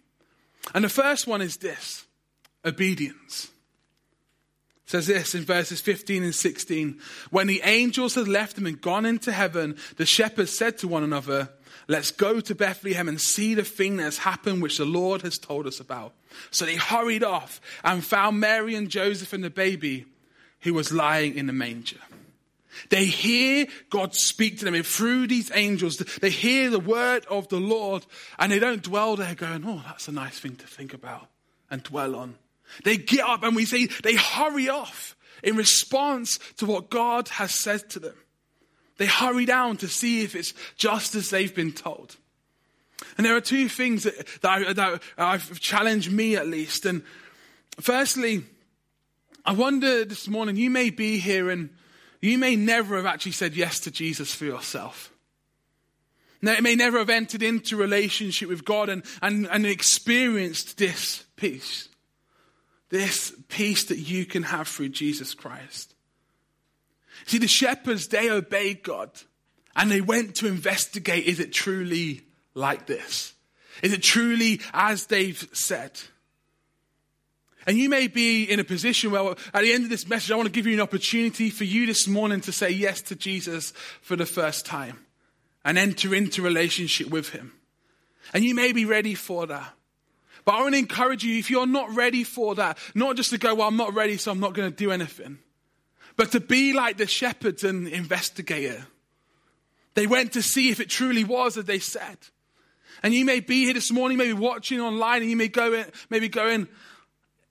And 0.73 0.85
the 0.85 0.89
first 0.89 1.27
one 1.27 1.41
is 1.41 1.57
this 1.57 2.05
obedience. 2.63 3.51
It 4.85 4.91
says 4.91 5.07
this 5.07 5.35
in 5.35 5.43
verses 5.43 5.81
15 5.81 6.23
and 6.23 6.33
16. 6.33 6.97
When 7.29 7.47
the 7.47 7.59
angels 7.65 8.15
had 8.15 8.29
left 8.29 8.55
them 8.55 8.67
and 8.67 8.79
gone 8.79 9.05
into 9.05 9.33
heaven, 9.33 9.75
the 9.97 10.05
shepherds 10.05 10.57
said 10.57 10.77
to 10.77 10.87
one 10.87 11.03
another, 11.03 11.49
Let's 11.91 12.09
go 12.09 12.39
to 12.39 12.55
Bethlehem 12.55 13.09
and 13.09 13.19
see 13.19 13.53
the 13.53 13.65
thing 13.65 13.97
that 13.97 14.03
has 14.03 14.19
happened, 14.19 14.61
which 14.61 14.77
the 14.77 14.85
Lord 14.85 15.23
has 15.23 15.37
told 15.37 15.67
us 15.67 15.81
about. 15.81 16.13
So 16.49 16.65
they 16.65 16.77
hurried 16.77 17.21
off 17.21 17.59
and 17.83 18.01
found 18.01 18.39
Mary 18.39 18.75
and 18.75 18.87
Joseph 18.87 19.33
and 19.33 19.43
the 19.43 19.49
baby 19.49 20.05
who 20.61 20.73
was 20.73 20.93
lying 20.93 21.35
in 21.35 21.47
the 21.47 21.53
manger. 21.53 21.97
They 22.91 23.03
hear 23.03 23.67
God 23.89 24.15
speak 24.15 24.59
to 24.59 24.63
them 24.63 24.73
and 24.73 24.85
through 24.85 25.27
these 25.27 25.51
angels. 25.53 25.97
They 25.97 26.29
hear 26.29 26.69
the 26.69 26.79
word 26.79 27.25
of 27.25 27.49
the 27.49 27.59
Lord 27.59 28.05
and 28.39 28.53
they 28.53 28.59
don't 28.59 28.81
dwell 28.81 29.17
there 29.17 29.35
going, 29.35 29.65
oh, 29.65 29.83
that's 29.85 30.07
a 30.07 30.13
nice 30.13 30.39
thing 30.39 30.55
to 30.55 30.67
think 30.67 30.93
about 30.93 31.27
and 31.69 31.83
dwell 31.83 32.15
on. 32.15 32.35
They 32.85 32.95
get 32.95 33.25
up 33.25 33.43
and 33.43 33.53
we 33.53 33.65
see 33.65 33.87
they 34.01 34.15
hurry 34.15 34.69
off 34.69 35.17
in 35.43 35.57
response 35.57 36.39
to 36.55 36.65
what 36.65 36.89
God 36.89 37.27
has 37.27 37.61
said 37.61 37.89
to 37.89 37.99
them. 37.99 38.15
They 39.01 39.07
hurry 39.07 39.47
down 39.47 39.77
to 39.77 39.87
see 39.87 40.21
if 40.21 40.35
it's 40.35 40.53
just 40.77 41.15
as 41.15 41.31
they've 41.31 41.55
been 41.55 41.71
told. 41.71 42.17
And 43.17 43.25
there 43.25 43.35
are 43.35 43.41
two 43.41 43.67
things 43.67 44.03
that, 44.03 44.15
that, 44.41 44.51
I, 44.51 44.73
that 44.73 45.01
have 45.17 45.59
challenged 45.59 46.11
me 46.11 46.35
at 46.35 46.45
least. 46.45 46.85
And 46.85 47.01
firstly, 47.79 48.43
I 49.43 49.53
wonder 49.53 50.05
this 50.05 50.27
morning, 50.27 50.55
you 50.55 50.69
may 50.69 50.91
be 50.91 51.17
here 51.17 51.49
and 51.49 51.71
you 52.21 52.37
may 52.37 52.55
never 52.55 52.95
have 52.95 53.07
actually 53.07 53.31
said 53.31 53.55
yes 53.55 53.79
to 53.79 53.91
Jesus 53.91 54.35
for 54.35 54.45
yourself. 54.45 55.11
Now, 56.43 56.51
it 56.51 56.61
may 56.61 56.75
never 56.75 56.99
have 56.99 57.09
entered 57.09 57.41
into 57.41 57.77
relationship 57.77 58.49
with 58.49 58.63
God 58.63 58.87
and, 58.87 59.01
and, 59.23 59.47
and 59.47 59.65
experienced 59.65 60.77
this 60.77 61.25
peace. 61.37 61.89
This 62.89 63.33
peace 63.47 63.85
that 63.85 63.97
you 63.97 64.27
can 64.27 64.43
have 64.43 64.67
through 64.67 64.89
Jesus 64.89 65.33
Christ. 65.33 65.95
See, 67.25 67.37
the 67.37 67.47
shepherds, 67.47 68.07
they 68.07 68.29
obeyed 68.29 68.83
God 68.83 69.11
and 69.75 69.91
they 69.91 70.01
went 70.01 70.35
to 70.35 70.47
investigate 70.47 71.25
is 71.25 71.39
it 71.39 71.53
truly 71.53 72.21
like 72.53 72.85
this? 72.87 73.33
Is 73.81 73.93
it 73.93 74.03
truly 74.03 74.61
as 74.73 75.07
they've 75.07 75.47
said? 75.53 75.99
And 77.67 77.77
you 77.77 77.89
may 77.89 78.07
be 78.07 78.43
in 78.43 78.59
a 78.59 78.63
position 78.63 79.11
where 79.11 79.35
at 79.53 79.61
the 79.61 79.71
end 79.71 79.83
of 79.83 79.89
this 79.89 80.07
message, 80.07 80.31
I 80.31 80.35
want 80.35 80.47
to 80.47 80.51
give 80.51 80.65
you 80.65 80.73
an 80.73 80.81
opportunity 80.81 81.49
for 81.49 81.63
you 81.63 81.85
this 81.85 82.07
morning 82.07 82.41
to 82.41 82.51
say 82.51 82.71
yes 82.71 83.01
to 83.03 83.15
Jesus 83.15 83.71
for 84.01 84.15
the 84.15 84.25
first 84.25 84.65
time 84.65 85.05
and 85.63 85.77
enter 85.77 86.15
into 86.15 86.41
relationship 86.41 87.07
with 87.09 87.29
him. 87.29 87.53
And 88.33 88.43
you 88.43 88.55
may 88.55 88.71
be 88.71 88.85
ready 88.85 89.13
for 89.13 89.45
that. 89.47 89.73
But 90.43 90.55
I 90.55 90.61
want 90.61 90.73
to 90.73 90.79
encourage 90.79 91.23
you, 91.23 91.37
if 91.37 91.51
you're 91.51 91.67
not 91.67 91.93
ready 91.95 92.23
for 92.23 92.55
that, 92.55 92.79
not 92.95 93.15
just 93.15 93.29
to 93.29 93.37
go, 93.37 93.53
well, 93.53 93.67
I'm 93.67 93.77
not 93.77 93.93
ready, 93.93 94.17
so 94.17 94.31
I'm 94.31 94.39
not 94.39 94.53
going 94.53 94.71
to 94.71 94.75
do 94.75 94.91
anything, 94.91 95.37
but 96.21 96.33
to 96.33 96.39
be 96.39 96.71
like 96.71 96.97
the 96.97 97.07
shepherds 97.07 97.63
and 97.63 97.87
investigator. 97.87 98.85
They 99.95 100.05
went 100.05 100.33
to 100.33 100.43
see 100.43 100.69
if 100.69 100.79
it 100.79 100.87
truly 100.87 101.23
was 101.23 101.57
as 101.57 101.65
they 101.65 101.79
said. 101.79 102.15
And 103.01 103.11
you 103.11 103.25
may 103.25 103.39
be 103.39 103.63
here 103.63 103.73
this 103.73 103.91
morning, 103.91 104.19
maybe 104.19 104.33
watching 104.33 104.79
online, 104.79 105.23
and 105.23 105.31
you 105.31 105.35
may 105.35 105.47
go 105.47 105.73
in, 105.73 105.87
maybe 106.11 106.29
going, 106.29 106.67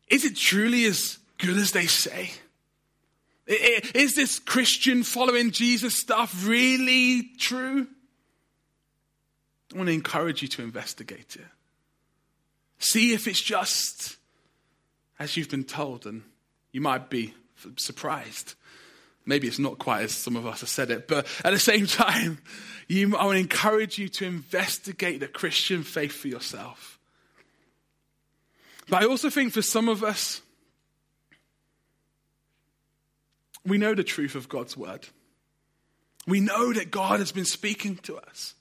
is 0.06 0.24
it 0.24 0.36
truly 0.36 0.84
as 0.84 1.18
good 1.38 1.56
as 1.56 1.72
they 1.72 1.86
say? 1.86 2.30
Is 3.48 4.14
this 4.14 4.38
Christian 4.38 5.02
following 5.02 5.50
Jesus 5.50 5.96
stuff 5.96 6.46
really 6.46 7.28
true? 7.40 7.88
I 9.74 9.76
want 9.76 9.88
to 9.88 9.92
encourage 9.92 10.42
you 10.42 10.48
to 10.48 10.62
investigate 10.62 11.34
it. 11.34 11.46
See 12.78 13.14
if 13.14 13.26
it's 13.26 13.42
just 13.42 14.16
as 15.18 15.36
you've 15.36 15.50
been 15.50 15.64
told, 15.64 16.06
and 16.06 16.22
you 16.70 16.80
might 16.80 17.10
be 17.10 17.34
surprised. 17.76 18.54
Maybe 19.26 19.46
it's 19.46 19.58
not 19.58 19.78
quite 19.78 20.02
as 20.02 20.12
some 20.12 20.36
of 20.36 20.46
us 20.46 20.60
have 20.60 20.68
said 20.68 20.90
it, 20.90 21.06
but 21.06 21.26
at 21.44 21.50
the 21.50 21.58
same 21.58 21.86
time, 21.86 22.38
you, 22.88 23.16
I 23.16 23.24
to 23.24 23.30
encourage 23.30 23.98
you 23.98 24.08
to 24.08 24.26
investigate 24.26 25.20
the 25.20 25.28
Christian 25.28 25.82
faith 25.82 26.12
for 26.12 26.28
yourself. 26.28 26.98
But 28.88 29.02
I 29.02 29.06
also 29.06 29.30
think 29.30 29.52
for 29.52 29.62
some 29.62 29.88
of 29.88 30.02
us, 30.02 30.42
we 33.64 33.78
know 33.78 33.94
the 33.94 34.02
truth 34.02 34.34
of 34.34 34.48
God's 34.48 34.76
word. 34.76 35.06
We 36.26 36.40
know 36.40 36.72
that 36.72 36.90
God 36.90 37.20
has 37.20 37.32
been 37.32 37.44
speaking 37.44 37.96
to 37.98 38.16
us. 38.16 38.54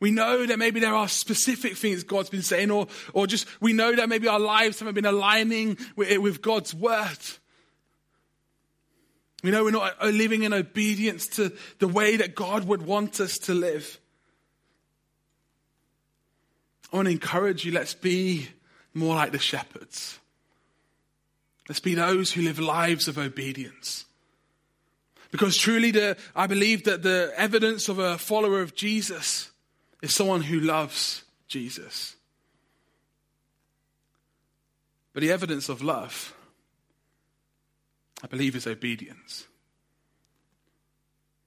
We 0.00 0.12
know 0.12 0.46
that 0.46 0.58
maybe 0.58 0.78
there 0.78 0.94
are 0.94 1.08
specific 1.08 1.76
things 1.76 2.04
God's 2.04 2.30
been 2.30 2.42
saying, 2.42 2.70
or, 2.70 2.86
or 3.12 3.26
just 3.26 3.48
we 3.60 3.72
know 3.72 3.94
that 3.96 4.08
maybe 4.08 4.28
our 4.28 4.38
lives 4.38 4.78
haven't 4.78 4.94
been 4.94 5.04
aligning 5.04 5.76
with, 5.96 6.18
with 6.18 6.40
God's 6.40 6.72
word. 6.72 7.18
We 9.42 9.50
know 9.50 9.64
we're 9.64 9.70
not 9.70 9.94
uh, 10.02 10.08
living 10.08 10.42
in 10.42 10.52
obedience 10.52 11.26
to 11.36 11.52
the 11.78 11.88
way 11.88 12.16
that 12.16 12.34
God 12.34 12.66
would 12.66 12.82
want 12.82 13.20
us 13.20 13.38
to 13.38 13.54
live. 13.54 13.98
I 16.92 16.96
want 16.96 17.06
to 17.06 17.12
encourage 17.12 17.64
you, 17.64 17.72
let's 17.72 17.94
be 17.94 18.48
more 18.94 19.14
like 19.14 19.32
the 19.32 19.38
shepherds. 19.38 20.18
Let's 21.68 21.80
be 21.80 21.94
those 21.94 22.32
who 22.32 22.42
live 22.42 22.58
lives 22.58 23.08
of 23.08 23.18
obedience. 23.18 24.06
Because 25.30 25.56
truly, 25.56 25.90
the, 25.90 26.16
I 26.34 26.46
believe 26.46 26.84
that 26.84 27.02
the 27.02 27.32
evidence 27.36 27.88
of 27.88 27.98
a 27.98 28.16
follower 28.16 28.62
of 28.62 28.74
Jesus 28.74 29.50
is 30.00 30.14
someone 30.14 30.40
who 30.40 30.60
loves 30.60 31.24
Jesus. 31.46 32.16
But 35.12 35.20
the 35.20 35.30
evidence 35.30 35.68
of 35.68 35.82
love, 35.82 36.34
I 38.22 38.26
believe, 38.26 38.56
is 38.56 38.66
obedience. 38.66 39.46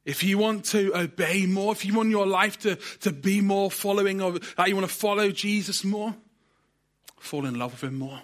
If 0.05 0.23
you 0.23 0.37
want 0.37 0.65
to 0.65 0.97
obey 0.97 1.45
more, 1.45 1.73
if 1.73 1.85
you 1.85 1.93
want 1.93 2.09
your 2.09 2.25
life 2.25 2.57
to, 2.59 2.75
to 3.01 3.11
be 3.11 3.39
more 3.41 3.69
following 3.69 4.21
of, 4.21 4.55
like 4.57 4.69
you 4.69 4.75
want 4.75 4.87
to 4.87 4.93
follow 4.93 5.29
Jesus 5.29 5.83
more, 5.83 6.15
fall 7.19 7.45
in 7.45 7.59
love 7.59 7.73
with 7.73 7.83
him 7.83 7.99
more. 7.99 8.19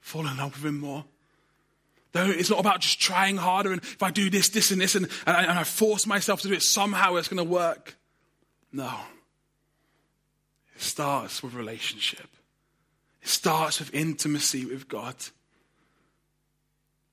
Fall 0.00 0.26
in 0.26 0.36
love 0.38 0.54
with 0.54 0.64
him 0.64 0.80
more. 0.80 1.04
Though 2.12 2.26
it's 2.26 2.50
not 2.50 2.58
about 2.58 2.80
just 2.80 3.00
trying 3.00 3.36
harder 3.36 3.72
and 3.72 3.82
if 3.82 4.02
I 4.02 4.10
do 4.10 4.30
this, 4.30 4.48
this, 4.48 4.70
and 4.70 4.80
this, 4.80 4.94
and, 4.94 5.06
and, 5.26 5.36
I, 5.36 5.42
and 5.42 5.58
I 5.58 5.64
force 5.64 6.06
myself 6.06 6.40
to 6.40 6.48
do 6.48 6.54
it, 6.54 6.62
somehow 6.62 7.16
it's 7.16 7.28
going 7.28 7.44
to 7.44 7.44
work. 7.44 7.96
No. 8.72 8.92
It 10.74 10.82
starts 10.82 11.42
with 11.42 11.54
relationship. 11.54 12.28
It 13.22 13.28
starts 13.28 13.78
with 13.78 13.94
intimacy 13.94 14.64
with 14.64 14.88
God. 14.88 15.14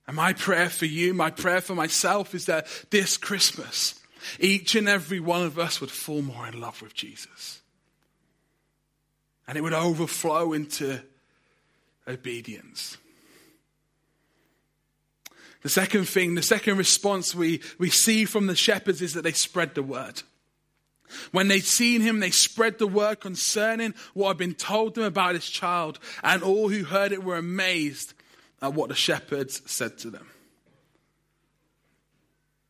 And 0.08 0.16
my 0.16 0.34
prayer 0.34 0.70
for 0.70 0.86
you, 0.86 1.14
my 1.14 1.30
prayer 1.30 1.60
for 1.60 1.76
myself 1.76 2.34
is 2.34 2.46
that 2.46 2.68
this 2.92 3.18
Christmas, 3.18 4.00
each 4.40 4.76
and 4.76 4.88
every 4.88 5.20
one 5.20 5.44
of 5.44 5.60
us 5.60 5.82
would 5.82 5.92
fall 5.92 6.22
more 6.22 6.48
in 6.48 6.60
love 6.60 6.82
with 6.82 6.94
Jesus. 6.94 7.62
And 9.48 9.58
it 9.58 9.62
would 9.62 9.74
overflow 9.74 10.54
into 10.54 11.02
obedience. 12.08 12.98
The 15.62 15.70
second 15.70 16.08
thing, 16.08 16.36
the 16.36 16.42
second 16.42 16.78
response 16.78 17.36
we, 17.36 17.62
we 17.78 17.90
see 17.90 18.24
from 18.24 18.48
the 18.48 18.56
shepherds 18.56 19.02
is 19.02 19.14
that 19.14 19.24
they 19.24 19.34
spread 19.34 19.76
the 19.76 19.84
word. 19.84 20.22
When 21.32 21.48
they'd 21.48 21.64
seen 21.64 22.02
him, 22.02 22.20
they 22.20 22.32
spread 22.32 22.80
the 22.80 22.88
word 22.88 23.20
concerning 23.20 23.94
what 24.14 24.30
had 24.30 24.38
been 24.38 24.54
told 24.54 24.96
them 24.96 25.04
about 25.04 25.36
his 25.36 25.50
child, 25.50 26.00
and 26.24 26.44
all 26.44 26.70
who 26.70 26.84
heard 26.84 27.12
it 27.12 27.24
were 27.24 27.38
amazed 27.38 28.14
at 28.62 28.74
what 28.74 28.90
the 28.90 28.96
shepherds 28.96 29.62
said 29.66 29.98
to 30.00 30.10
them. 30.10 30.28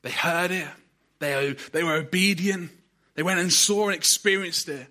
They 0.01 0.11
heard 0.11 0.51
it, 0.51 0.67
they, 1.19 1.55
they 1.71 1.83
were 1.83 1.95
obedient, 1.95 2.71
they 3.15 3.23
went 3.23 3.39
and 3.39 3.51
saw 3.51 3.87
and 3.87 3.95
experienced 3.95 4.69
it, 4.69 4.87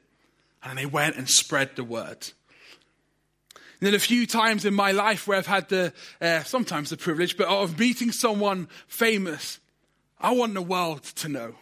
and 0.63 0.79
they 0.79 0.87
went 0.87 1.17
and 1.17 1.29
spread 1.29 1.77
the 1.77 1.85
word. 1.85 2.29
And 3.55 3.87
then 3.87 3.95
a 3.95 3.99
few 3.99 4.27
times 4.27 4.65
in 4.65 4.75
my 4.75 4.93
life 4.93 5.29
where 5.29 5.39
I've 5.39 5.47
had 5.47 5.69
the, 5.69 5.93
uh, 6.21 6.43
sometimes 6.45 6.91
the 6.91 6.97
privilege, 6.97 7.37
but 7.37 7.47
of 7.47 7.79
meeting 7.79 8.11
someone 8.11 8.69
famous, 8.89 9.61
I 10.19 10.33
want 10.33 10.55
the 10.55 10.63
world 10.63 11.03
to 11.03 11.29
know. 11.29 11.55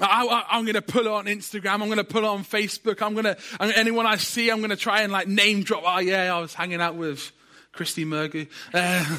I, 0.00 0.44
am 0.52 0.64
going 0.64 0.74
to 0.74 0.82
put 0.82 1.06
on 1.06 1.26
Instagram. 1.26 1.74
I'm 1.74 1.86
going 1.86 1.96
to 1.98 2.04
put 2.04 2.24
on 2.24 2.44
Facebook. 2.44 3.02
I'm 3.02 3.14
going 3.14 3.24
to, 3.24 3.36
anyone 3.60 4.06
I 4.06 4.16
see, 4.16 4.50
I'm 4.50 4.58
going 4.58 4.70
to 4.70 4.76
try 4.76 5.02
and 5.02 5.12
like 5.12 5.26
name 5.26 5.62
drop. 5.62 5.82
Oh 5.84 5.98
yeah, 5.98 6.34
I 6.34 6.40
was 6.40 6.54
hanging 6.54 6.80
out 6.80 6.94
with 6.94 7.32
Christy 7.78 8.04
Murgu. 8.04 8.48
Uh, 8.74 9.18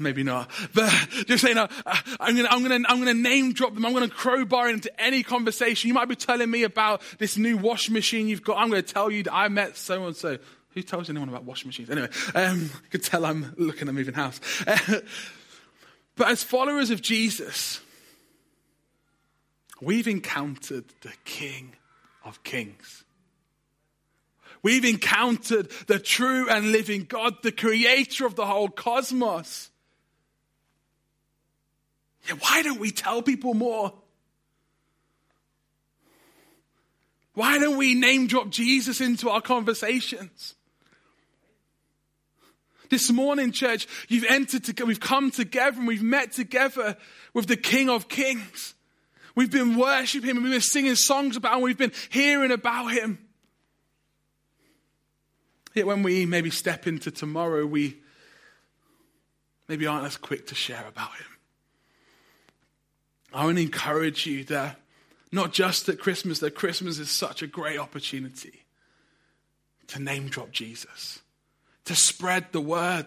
maybe 0.00 0.24
not. 0.24 0.50
But 0.74 0.90
just 1.28 1.44
saying, 1.44 1.56
uh, 1.56 1.68
I'm 2.18 2.34
going 2.34 2.48
to, 2.48 2.52
I'm 2.52 2.82
to, 2.82 2.90
I'm 2.90 3.04
to 3.04 3.14
name 3.14 3.52
drop 3.52 3.74
them. 3.74 3.86
I'm 3.86 3.92
going 3.92 4.08
to 4.08 4.12
crowbar 4.12 4.68
into 4.68 4.90
any 5.00 5.22
conversation. 5.22 5.86
You 5.86 5.94
might 5.94 6.08
be 6.08 6.16
telling 6.16 6.50
me 6.50 6.64
about 6.64 7.00
this 7.18 7.36
new 7.36 7.56
washing 7.56 7.94
machine 7.94 8.26
you've 8.26 8.42
got. 8.42 8.58
I'm 8.58 8.70
going 8.70 8.82
to 8.82 8.92
tell 8.92 9.08
you 9.08 9.22
that 9.22 9.32
I 9.32 9.46
met 9.46 9.76
so 9.76 10.04
and 10.04 10.16
so. 10.16 10.38
Who 10.74 10.82
tells 10.82 11.10
anyone 11.10 11.28
about 11.28 11.44
washing 11.44 11.68
machines? 11.68 11.90
Anyway, 11.90 12.08
um, 12.34 12.62
you 12.62 12.90
can 12.90 13.00
tell 13.02 13.24
I'm 13.24 13.54
looking 13.56 13.86
at 13.86 13.94
moving 13.94 14.14
house. 14.14 14.40
but 16.16 16.26
as 16.26 16.42
followers 16.42 16.90
of 16.90 17.02
Jesus, 17.02 17.80
we've 19.80 20.08
encountered 20.08 20.86
the 21.02 21.12
King 21.24 21.76
of 22.24 22.42
Kings. 22.42 23.01
We've 24.62 24.84
encountered 24.84 25.70
the 25.88 25.98
true 25.98 26.48
and 26.48 26.70
living 26.70 27.04
God, 27.04 27.42
the 27.42 27.52
creator 27.52 28.26
of 28.26 28.36
the 28.36 28.46
whole 28.46 28.68
cosmos. 28.68 29.70
Yeah, 32.28 32.34
why 32.34 32.62
don't 32.62 32.78
we 32.78 32.92
tell 32.92 33.22
people 33.22 33.54
more? 33.54 33.92
Why 37.34 37.58
don't 37.58 37.76
we 37.76 37.94
name 37.94 38.26
drop 38.26 38.50
Jesus 38.50 39.00
into 39.00 39.30
our 39.30 39.40
conversations? 39.40 40.54
This 42.90 43.10
morning, 43.10 43.52
church, 43.52 43.88
you've 44.08 44.26
entered 44.28 44.64
together, 44.64 44.86
we've 44.86 45.00
come 45.00 45.30
together 45.30 45.78
and 45.78 45.88
we've 45.88 46.02
met 46.02 46.32
together 46.32 46.96
with 47.32 47.46
the 47.46 47.56
King 47.56 47.88
of 47.88 48.08
Kings. 48.08 48.74
We've 49.34 49.50
been 49.50 49.76
worshiping 49.76 50.28
him 50.28 50.42
we've 50.42 50.52
been 50.52 50.60
singing 50.60 50.94
songs 50.94 51.36
about 51.36 51.56
him. 51.56 51.62
We've 51.62 51.78
been 51.78 51.94
hearing 52.10 52.52
about 52.52 52.88
him. 52.88 53.18
Yet 55.74 55.86
when 55.86 56.02
we 56.02 56.26
maybe 56.26 56.50
step 56.50 56.86
into 56.86 57.10
tomorrow, 57.10 57.64
we 57.64 57.96
maybe 59.68 59.86
aren't 59.86 60.06
as 60.06 60.16
quick 60.16 60.48
to 60.48 60.54
share 60.54 60.84
about 60.86 61.14
him. 61.14 61.26
I 63.32 63.44
want 63.46 63.56
to 63.56 63.62
encourage 63.62 64.26
you 64.26 64.44
that 64.44 64.78
not 65.30 65.52
just 65.52 65.88
at 65.88 65.98
Christmas, 65.98 66.40
that 66.40 66.54
Christmas 66.54 66.98
is 66.98 67.10
such 67.10 67.40
a 67.42 67.46
great 67.46 67.78
opportunity 67.78 68.64
to 69.88 70.02
name 70.02 70.28
drop 70.28 70.50
Jesus, 70.50 71.20
to 71.86 71.94
spread 71.94 72.52
the 72.52 72.60
word. 72.60 73.06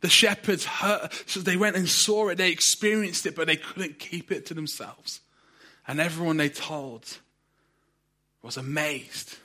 The 0.00 0.08
shepherds 0.08 0.64
heard, 0.64 1.10
so 1.26 1.40
they 1.40 1.56
went 1.56 1.76
and 1.76 1.88
saw 1.88 2.28
it, 2.28 2.36
they 2.36 2.50
experienced 2.50 3.26
it, 3.26 3.36
but 3.36 3.46
they 3.46 3.56
couldn't 3.56 3.98
keep 3.98 4.32
it 4.32 4.46
to 4.46 4.54
themselves. 4.54 5.20
And 5.86 6.00
everyone 6.00 6.36
they 6.36 6.48
told 6.48 7.18
was 8.42 8.56
amazed. 8.56 9.36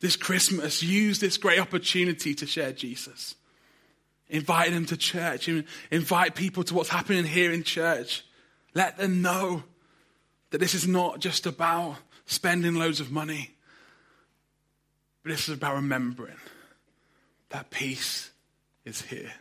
This 0.00 0.16
Christmas, 0.16 0.82
use 0.82 1.20
this 1.20 1.36
great 1.36 1.58
opportunity 1.58 2.34
to 2.34 2.46
share 2.46 2.72
Jesus. 2.72 3.34
Invite 4.28 4.72
them 4.72 4.86
to 4.86 4.96
church. 4.96 5.48
Invite 5.90 6.34
people 6.34 6.64
to 6.64 6.74
what's 6.74 6.88
happening 6.88 7.24
here 7.24 7.52
in 7.52 7.62
church. 7.62 8.24
Let 8.74 8.96
them 8.96 9.20
know 9.20 9.64
that 10.50 10.58
this 10.58 10.74
is 10.74 10.88
not 10.88 11.20
just 11.20 11.46
about 11.46 11.96
spending 12.26 12.76
loads 12.76 13.00
of 13.00 13.10
money, 13.10 13.50
but 15.22 15.30
this 15.30 15.48
is 15.48 15.56
about 15.56 15.74
remembering 15.74 16.36
that 17.50 17.70
peace 17.70 18.30
is 18.84 19.02
here 19.02 19.32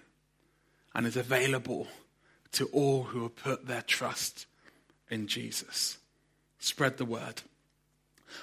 and 0.94 1.06
is 1.06 1.16
available 1.16 1.88
to 2.52 2.66
all 2.68 3.04
who 3.04 3.24
have 3.24 3.36
put 3.36 3.68
their 3.68 3.84
trust 3.84 4.48
in 5.10 5.28
Jesus. 5.28 6.00
Spread 6.58 6.98
the 6.98 7.06
word. 7.06 7.44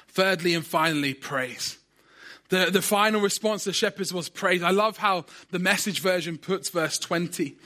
Thirdly 0.09 0.55
and 0.55 0.65
finally, 0.65 1.13
praise. 1.13 1.79
The, 2.49 2.71
the 2.71 2.83
final 2.83 3.21
response 3.21 3.65
the 3.65 3.73
shepherds 3.73 4.13
was 4.13 4.29
praise. 4.29 4.63
I 4.63 4.71
love 4.71 4.99
how 4.99 5.27
the 5.51 5.59
message 5.59 6.01
version 6.01 6.39
puts 6.39 6.71
verse 6.71 6.99
20. 6.99 7.47
It 7.47 7.57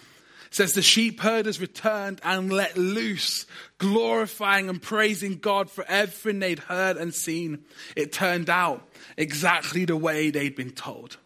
says, 0.51 0.73
The 0.73 0.83
sheep 0.83 1.21
herders 1.21 1.61
returned 1.61 2.21
and 2.25 2.53
let 2.53 2.77
loose, 2.77 3.47
glorifying 3.79 4.69
and 4.69 4.81
praising 4.81 5.39
God 5.39 5.71
for 5.71 5.85
everything 5.87 6.39
they'd 6.39 6.59
heard 6.59 6.97
and 6.97 7.15
seen. 7.15 7.65
It 7.95 8.13
turned 8.13 8.49
out 8.49 8.89
exactly 9.17 9.85
the 9.85 9.97
way 9.97 10.31
they'd 10.31 10.57
been 10.57 10.73
told. 10.73 11.19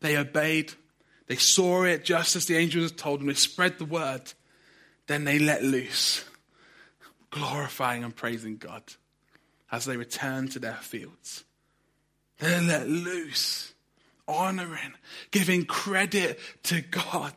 They 0.00 0.16
obeyed, 0.16 0.72
they 1.26 1.36
saw 1.36 1.84
it 1.84 2.04
just 2.04 2.36
as 2.36 2.46
the 2.46 2.56
angels 2.56 2.90
had 2.90 2.98
told 2.98 3.20
them, 3.20 3.26
they 3.26 3.34
spread 3.34 3.78
the 3.78 3.84
word, 3.84 4.32
then 5.06 5.24
they 5.24 5.38
let 5.38 5.64
loose 5.64 6.24
glorifying 7.30 8.04
and 8.04 8.14
praising 8.14 8.56
God 8.56 8.82
as 9.70 9.84
they 9.84 9.96
returned 9.96 10.52
to 10.52 10.58
their 10.58 10.76
fields. 10.76 11.44
They're 12.38 12.62
let 12.62 12.88
loose, 12.88 13.72
honoring, 14.26 14.94
giving 15.30 15.64
credit 15.64 16.38
to 16.64 16.80
God, 16.80 17.34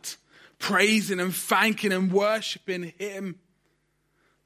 praising 0.60 1.20
and 1.20 1.36
thanking 1.36 1.92
and 1.92 2.12
worshiping 2.12 2.94
Him 2.98 3.40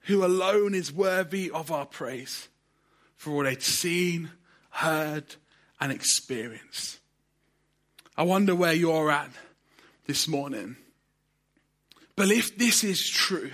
who 0.02 0.24
alone 0.24 0.74
is 0.76 0.94
worthy 0.94 1.52
of 1.52 1.72
our 1.72 1.86
praise 1.86 2.48
for 3.18 3.32
all 3.32 3.44
they'd 3.44 3.62
seen, 3.62 4.30
heard, 4.70 5.36
and 5.80 5.92
experienced. 5.92 7.00
I 8.18 8.24
wonder 8.24 8.56
where 8.56 8.74
you're 8.74 9.12
at 9.12 9.32
this 10.06 10.28
morning. 10.28 10.78
But 12.16 12.30
if 12.30 12.58
this 12.58 12.84
is 12.84 13.10
true, 13.10 13.52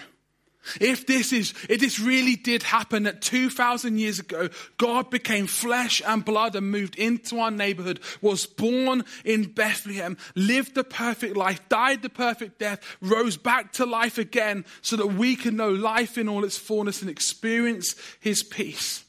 if 0.79 1.07
this 1.07 1.33
is, 1.33 1.53
if 1.69 1.79
this 1.79 1.99
really 1.99 2.35
did 2.35 2.63
happen 2.63 3.03
that 3.03 3.21
2,000 3.21 3.97
years 3.97 4.19
ago, 4.19 4.49
God 4.77 5.09
became 5.09 5.47
flesh 5.47 6.01
and 6.05 6.23
blood 6.23 6.55
and 6.55 6.69
moved 6.69 6.95
into 6.95 7.39
our 7.39 7.51
neighborhood, 7.51 7.99
was 8.21 8.45
born 8.45 9.03
in 9.25 9.51
Bethlehem, 9.51 10.17
lived 10.35 10.75
the 10.75 10.83
perfect 10.83 11.35
life, 11.35 11.67
died 11.69 12.01
the 12.01 12.09
perfect 12.09 12.59
death, 12.59 12.79
rose 13.01 13.37
back 13.37 13.73
to 13.73 13.85
life 13.85 14.17
again 14.17 14.65
so 14.81 14.95
that 14.95 15.07
we 15.07 15.35
can 15.35 15.55
know 15.55 15.71
life 15.71 16.17
in 16.17 16.29
all 16.29 16.43
its 16.43 16.57
fullness 16.57 17.01
and 17.01 17.09
experience 17.09 17.95
his 18.19 18.43
peace. 18.43 19.03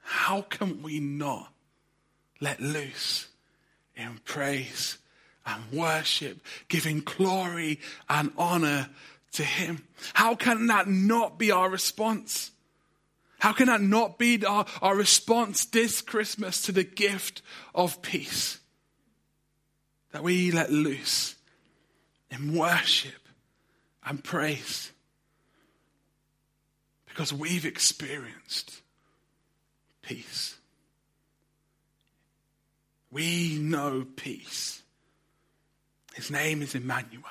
How 0.00 0.40
can 0.42 0.82
we 0.82 1.00
not 1.00 1.52
let 2.40 2.60
loose 2.60 3.28
in 3.94 4.20
praise 4.24 4.96
and 5.44 5.62
worship, 5.72 6.40
giving 6.68 7.00
glory 7.00 7.80
and 8.08 8.32
honor 8.38 8.88
to 9.32 9.42
Him. 9.42 9.86
How 10.14 10.34
can 10.34 10.66
that 10.68 10.88
not 10.88 11.38
be 11.38 11.50
our 11.50 11.68
response? 11.68 12.50
How 13.38 13.52
can 13.52 13.66
that 13.66 13.80
not 13.80 14.18
be 14.18 14.44
our, 14.44 14.66
our 14.82 14.96
response 14.96 15.64
this 15.64 16.00
Christmas 16.00 16.62
to 16.62 16.72
the 16.72 16.84
gift 16.84 17.42
of 17.74 18.02
peace? 18.02 18.58
That 20.12 20.22
we 20.22 20.50
let 20.50 20.72
loose 20.72 21.36
in 22.30 22.56
worship 22.56 23.28
and 24.04 24.22
praise 24.22 24.90
because 27.06 27.32
we've 27.32 27.66
experienced 27.66 28.80
peace. 30.02 30.56
We 33.10 33.58
know 33.58 34.06
peace. 34.16 34.82
His 36.14 36.30
name 36.30 36.62
is 36.62 36.74
Emmanuel. 36.74 37.24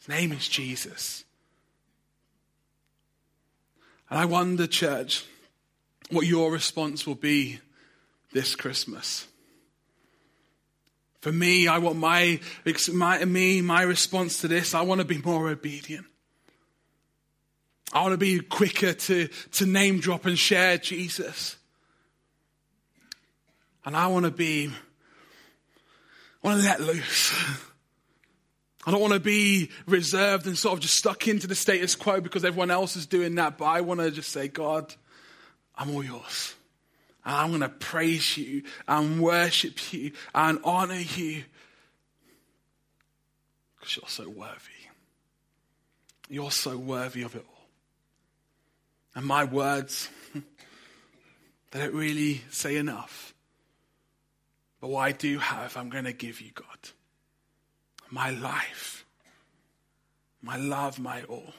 His 0.00 0.08
name 0.08 0.32
is 0.32 0.48
Jesus. 0.48 1.24
And 4.08 4.18
I 4.18 4.24
wonder, 4.24 4.66
church, 4.66 5.24
what 6.10 6.26
your 6.26 6.50
response 6.50 7.06
will 7.06 7.14
be 7.14 7.60
this 8.32 8.56
Christmas. 8.56 9.26
For 11.20 11.30
me, 11.30 11.68
I 11.68 11.78
want 11.78 11.98
my, 11.98 12.40
my, 12.92 13.24
me, 13.24 13.60
my 13.60 13.82
response 13.82 14.40
to 14.40 14.48
this, 14.48 14.74
I 14.74 14.82
want 14.82 15.00
to 15.00 15.06
be 15.06 15.18
more 15.18 15.48
obedient. 15.50 16.06
I 17.92 18.02
want 18.02 18.12
to 18.12 18.18
be 18.18 18.40
quicker 18.40 18.94
to, 18.94 19.28
to 19.52 19.66
name 19.66 20.00
drop 20.00 20.24
and 20.24 20.38
share 20.38 20.78
Jesus. 20.78 21.56
And 23.84 23.96
I 23.96 24.06
want 24.06 24.24
to 24.24 24.30
be, 24.30 24.68
I 26.42 26.46
want 26.46 26.60
to 26.60 26.66
let 26.66 26.80
loose. 26.80 27.34
I 28.90 28.92
don't 28.94 29.02
want 29.02 29.14
to 29.14 29.20
be 29.20 29.70
reserved 29.86 30.48
and 30.48 30.58
sort 30.58 30.74
of 30.74 30.80
just 30.80 30.96
stuck 30.96 31.28
into 31.28 31.46
the 31.46 31.54
status 31.54 31.94
quo 31.94 32.20
because 32.20 32.44
everyone 32.44 32.72
else 32.72 32.96
is 32.96 33.06
doing 33.06 33.36
that. 33.36 33.56
But 33.56 33.66
I 33.66 33.82
want 33.82 34.00
to 34.00 34.10
just 34.10 34.32
say, 34.32 34.48
God, 34.48 34.92
I'm 35.76 35.94
all 35.94 36.02
yours. 36.02 36.56
And 37.24 37.36
I'm 37.36 37.48
going 37.50 37.60
to 37.60 37.68
praise 37.68 38.36
you 38.36 38.64
and 38.88 39.22
worship 39.22 39.92
you 39.92 40.10
and 40.34 40.58
honor 40.64 40.98
you 40.98 41.44
because 43.78 43.96
you're 43.96 44.08
so 44.08 44.28
worthy. 44.28 44.58
You're 46.28 46.50
so 46.50 46.76
worthy 46.76 47.22
of 47.22 47.36
it 47.36 47.46
all. 47.48 47.68
And 49.14 49.24
my 49.24 49.44
words, 49.44 50.08
they 50.34 51.78
don't 51.78 51.94
really 51.94 52.42
say 52.50 52.74
enough. 52.74 53.34
But 54.80 54.88
what 54.88 55.02
I 55.02 55.12
do 55.12 55.38
have, 55.38 55.76
I'm 55.76 55.90
going 55.90 56.06
to 56.06 56.12
give 56.12 56.40
you, 56.40 56.50
God 56.52 56.90
my 58.10 58.30
life, 58.30 59.04
my 60.42 60.56
love, 60.56 60.98
my 60.98 61.22
all. 61.24 61.54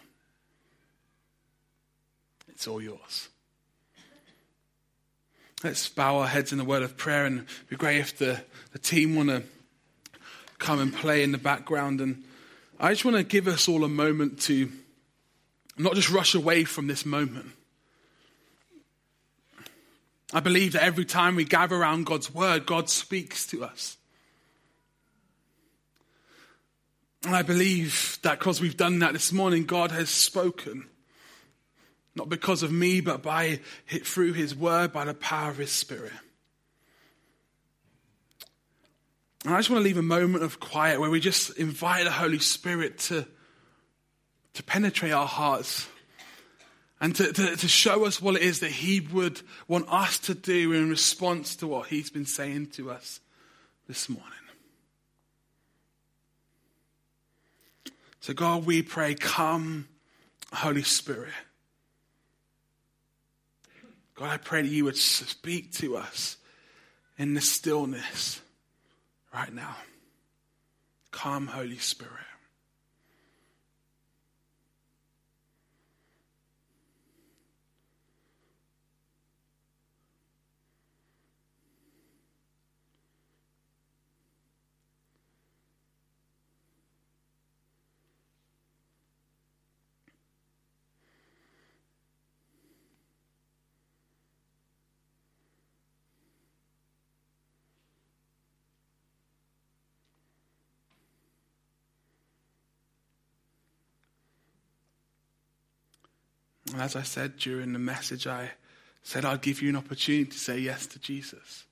It's 2.50 2.68
all 2.68 2.82
yours. 2.82 3.30
Let's 5.64 5.88
bow 5.90 6.20
our 6.20 6.28
heads 6.28 6.52
in 6.52 6.60
a 6.60 6.64
word 6.64 6.84
of 6.84 6.98
prayer, 6.98 7.26
and 7.26 7.40
it'd 7.42 7.70
be 7.70 7.76
great 7.76 8.00
if 8.00 8.18
the, 8.18 8.42
the 8.72 8.80
team 8.80 9.16
want 9.16 9.30
to 9.30 9.44
come 10.58 10.80
and 10.80 10.94
play 10.94 11.24
in 11.24 11.32
the 11.32 11.38
background. 11.38 12.02
And 12.02 12.24
I 12.80 12.90
just 12.90 13.06
want 13.06 13.18
to 13.18 13.24
give 13.24 13.48
us 13.48 13.68
all 13.68 13.84
a 13.84 13.90
moment 13.90 14.42
to 14.42 14.72
not 15.78 15.96
just 15.96 16.10
rush 16.10 16.34
away 16.36 16.64
from 16.64 16.88
this 16.88 17.06
moment. 17.06 17.52
I 20.34 20.40
believe 20.40 20.74
that 20.74 20.84
every 20.84 21.06
time 21.06 21.36
we 21.36 21.44
gather 21.44 21.76
around 21.76 22.06
God's 22.06 22.34
word, 22.34 22.66
God 22.66 22.90
speaks 22.90 23.46
to 23.48 23.64
us. 23.64 23.98
And 27.24 27.36
I 27.36 27.44
believe 27.44 28.18
that 28.24 28.40
because 28.40 28.60
we've 28.60 28.78
done 28.78 29.00
that 29.00 29.14
this 29.14 29.32
morning, 29.32 29.66
God 29.66 29.92
has 29.92 30.10
spoken. 30.10 30.88
Not 32.16 32.30
because 32.30 32.64
of 32.64 32.72
me, 32.72 33.00
but 33.00 33.22
by 33.22 33.60
through 33.88 34.34
his 34.34 34.56
word, 34.56 34.92
by 34.92 35.06
the 35.06 35.14
power 35.14 35.52
of 35.52 35.58
his 35.58 35.72
spirit. 35.72 36.12
And 39.46 39.54
I 39.54 39.58
just 39.58 39.70
want 39.70 39.80
to 39.80 39.84
leave 39.84 39.98
a 39.98 40.04
moment 40.04 40.44
of 40.44 40.60
quiet 40.60 41.00
where 41.00 41.10
we 41.10 41.20
just 41.20 41.58
invite 41.58 42.04
the 42.04 42.12
Holy 42.12 42.40
Spirit 42.40 43.00
to, 43.00 43.26
to 44.54 44.64
penetrate 44.64 45.14
our 45.14 45.26
hearts 45.26 45.88
and 47.00 47.16
to, 47.16 47.34
to, 47.34 47.56
to 47.56 47.68
show 47.68 48.06
us 48.06 48.22
what 48.22 48.36
it 48.36 48.44
is 48.44 48.60
that 48.60 48.72
He 48.72 49.00
would 49.00 49.42
want 49.68 49.92
us 49.92 50.20
to 50.20 50.36
do 50.36 50.74
in 50.74 50.90
response 50.90 51.56
to 51.58 51.68
what 51.68 51.88
He's 51.88 52.12
been 52.12 52.26
saying 52.26 52.68
to 52.72 52.92
us 52.92 53.20
this 53.88 54.10
morning. 54.10 54.41
So, 58.22 58.34
God, 58.34 58.66
we 58.66 58.84
pray, 58.84 59.16
come, 59.16 59.88
Holy 60.54 60.84
Spirit. 60.84 61.34
God, 64.14 64.30
I 64.30 64.38
pray 64.38 64.62
that 64.62 64.68
you 64.68 64.86
would 64.86 64.96
speak 64.96 65.74
to 65.74 65.98
us 65.98 66.38
in 67.18 67.34
the 67.34 67.42
stillness 67.42 68.40
right 69.34 69.52
now. 69.52 69.76
Come, 71.10 71.48
Holy 71.48 71.80
Spirit. 71.80 72.14
And 106.72 106.82
as 106.82 106.96
I 106.96 107.02
said 107.02 107.38
during 107.38 107.74
the 107.74 107.80
message, 107.80 108.28
I 108.28 108.52
said 109.04 109.26
I'd 109.26 109.42
give 109.42 109.62
you 109.62 109.70
an 109.70 109.76
opportunity 109.76 110.26
to 110.26 110.38
say 110.38 110.60
yes 110.60 110.88
to 110.88 111.00
Jesus. 111.00 111.66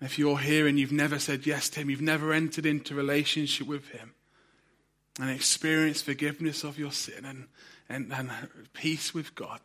And 0.00 0.08
if 0.08 0.18
you're 0.18 0.38
here 0.38 0.66
and 0.66 0.78
you've 0.78 0.92
never 0.92 1.18
said 1.18 1.46
yes 1.46 1.68
to 1.70 1.80
Him, 1.80 1.90
you've 1.90 2.00
never 2.00 2.32
entered 2.32 2.66
into 2.66 2.94
relationship 2.94 3.66
with 3.66 3.88
Him 3.88 4.14
and 5.20 5.30
experienced 5.30 6.04
forgiveness 6.04 6.64
of 6.64 6.78
your 6.78 6.92
sin 6.92 7.24
and, 7.24 7.46
and, 7.88 8.12
and 8.12 8.30
peace 8.74 9.14
with 9.14 9.34
God, 9.34 9.60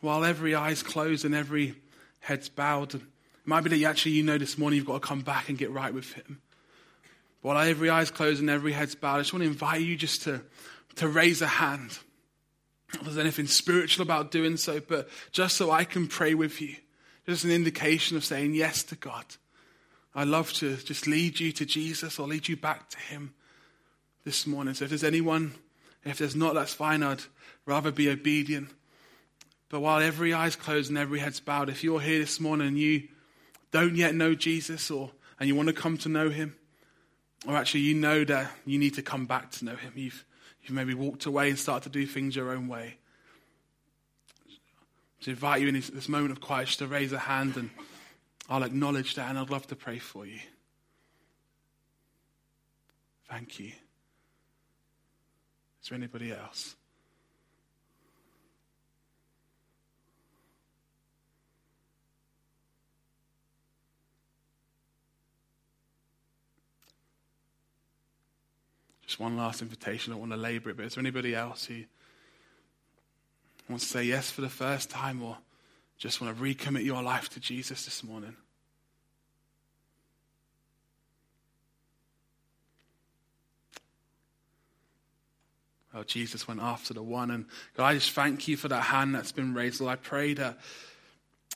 while 0.00 0.24
every 0.24 0.54
eye's 0.54 0.82
closed 0.82 1.24
and 1.24 1.34
every 1.34 1.74
head's 2.20 2.48
bowed, 2.48 2.94
it 2.94 3.02
might 3.44 3.62
be 3.62 3.70
that 3.70 3.76
you 3.76 3.86
actually 3.86 4.12
you 4.12 4.22
know 4.22 4.38
this 4.38 4.56
morning 4.56 4.78
you've 4.78 4.86
got 4.86 5.02
to 5.02 5.06
come 5.06 5.20
back 5.20 5.48
and 5.48 5.58
get 5.58 5.70
right 5.70 5.92
with 5.92 6.12
Him. 6.14 6.40
While 7.42 7.58
every 7.58 7.90
eye's 7.90 8.10
closed 8.10 8.40
and 8.40 8.50
every 8.50 8.72
head's 8.72 8.94
bowed, 8.94 9.16
I 9.16 9.20
just 9.20 9.32
want 9.32 9.42
to 9.42 9.48
invite 9.48 9.82
you 9.82 9.96
just 9.96 10.22
to, 10.22 10.40
to 10.96 11.08
raise 11.08 11.42
a 11.42 11.46
hand 11.46 11.98
if 12.92 13.02
there's 13.02 13.18
anything 13.18 13.46
spiritual 13.46 14.02
about 14.02 14.30
doing 14.30 14.56
so, 14.56 14.80
but 14.80 15.08
just 15.32 15.56
so 15.56 15.70
I 15.70 15.84
can 15.84 16.06
pray 16.06 16.34
with 16.34 16.60
you. 16.60 16.76
Just 17.26 17.44
an 17.44 17.50
indication 17.50 18.16
of 18.16 18.24
saying 18.24 18.54
yes 18.54 18.84
to 18.84 18.94
God. 18.94 19.24
I 20.14 20.24
love 20.24 20.52
to 20.54 20.76
just 20.76 21.06
lead 21.06 21.40
you 21.40 21.52
to 21.52 21.66
Jesus 21.66 22.18
or 22.18 22.26
lead 22.26 22.48
you 22.48 22.56
back 22.56 22.88
to 22.90 22.98
Him 22.98 23.34
this 24.24 24.46
morning. 24.46 24.74
So 24.74 24.84
if 24.84 24.90
there's 24.90 25.04
anyone, 25.04 25.54
if 26.04 26.18
there's 26.18 26.36
not, 26.36 26.54
that's 26.54 26.72
fine. 26.72 27.02
I'd 27.02 27.22
rather 27.66 27.90
be 27.90 28.08
obedient. 28.08 28.70
But 29.68 29.80
while 29.80 30.00
every 30.00 30.32
eye's 30.32 30.56
closed 30.56 30.88
and 30.88 30.96
every 30.96 31.18
head's 31.18 31.40
bowed, 31.40 31.68
if 31.68 31.82
you're 31.82 32.00
here 32.00 32.20
this 32.20 32.38
morning 32.40 32.68
and 32.68 32.78
you 32.78 33.08
don't 33.72 33.96
yet 33.96 34.14
know 34.14 34.34
Jesus 34.34 34.90
or 34.90 35.10
and 35.38 35.48
you 35.48 35.54
want 35.54 35.68
to 35.68 35.74
come 35.74 35.98
to 35.98 36.08
know 36.08 36.30
Him, 36.30 36.56
or 37.46 37.56
actually 37.56 37.80
you 37.80 37.94
know 37.94 38.24
that 38.24 38.50
you 38.64 38.78
need 38.78 38.94
to 38.94 39.02
come 39.02 39.26
back 39.26 39.50
to 39.52 39.64
know 39.64 39.76
Him, 39.76 39.92
you've 39.96 40.24
You've 40.66 40.74
maybe 40.74 40.94
walked 40.94 41.26
away 41.26 41.48
and 41.48 41.58
started 41.58 41.92
to 41.92 41.98
do 41.98 42.06
things 42.06 42.34
your 42.34 42.50
own 42.50 42.66
way. 42.66 42.98
To 45.22 45.30
invite 45.30 45.62
you 45.62 45.68
in 45.68 45.74
this, 45.74 45.88
this 45.88 46.08
moment 46.08 46.32
of 46.32 46.40
quiet 46.40 46.66
just 46.66 46.80
to 46.80 46.88
raise 46.88 47.12
a 47.12 47.18
hand 47.18 47.56
and 47.56 47.70
I'll 48.48 48.64
acknowledge 48.64 49.14
that 49.14 49.30
and 49.30 49.38
I'd 49.38 49.50
love 49.50 49.66
to 49.68 49.76
pray 49.76 49.98
for 49.98 50.26
you. 50.26 50.40
Thank 53.30 53.60
you. 53.60 53.72
Is 55.82 55.88
there 55.88 55.96
anybody 55.96 56.32
else? 56.32 56.74
Just 69.06 69.20
one 69.20 69.36
last 69.36 69.62
invitation. 69.62 70.12
I 70.12 70.14
don't 70.14 70.28
want 70.28 70.32
to 70.32 70.38
labor 70.38 70.70
it, 70.70 70.76
but 70.76 70.86
is 70.86 70.94
there 70.94 71.02
anybody 71.02 71.34
else 71.34 71.66
who 71.66 71.84
wants 73.68 73.86
to 73.86 73.90
say 73.92 74.04
yes 74.04 74.30
for 74.30 74.40
the 74.40 74.48
first 74.48 74.90
time 74.90 75.22
or 75.22 75.38
just 75.96 76.20
want 76.20 76.36
to 76.36 76.42
recommit 76.42 76.84
your 76.84 77.02
life 77.02 77.28
to 77.30 77.40
Jesus 77.40 77.84
this 77.84 78.02
morning? 78.02 78.36
Well, 85.96 86.04
Jesus 86.04 86.46
went 86.46 86.60
after 86.60 86.92
the 86.92 87.02
one. 87.02 87.30
And 87.30 87.46
God, 87.74 87.86
I 87.86 87.94
just 87.94 88.10
thank 88.10 88.48
you 88.48 88.58
for 88.58 88.68
that 88.68 88.82
hand 88.82 89.14
that's 89.14 89.32
been 89.32 89.54
raised. 89.54 89.82
I 89.82 89.96
pray 89.96 90.34
that 90.34 90.58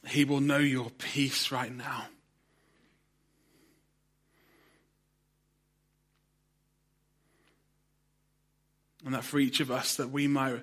he 0.07 0.25
will 0.25 0.41
know 0.41 0.57
your 0.57 0.89
peace 0.89 1.53
right 1.53 1.71
now. 1.71 2.07
And 9.05 9.15
that 9.15 9.25
for 9.25 9.39
each 9.39 9.61
of 9.61 9.71
us, 9.71 9.97
that 9.97 10.11
we 10.11 10.27
might, 10.27 10.63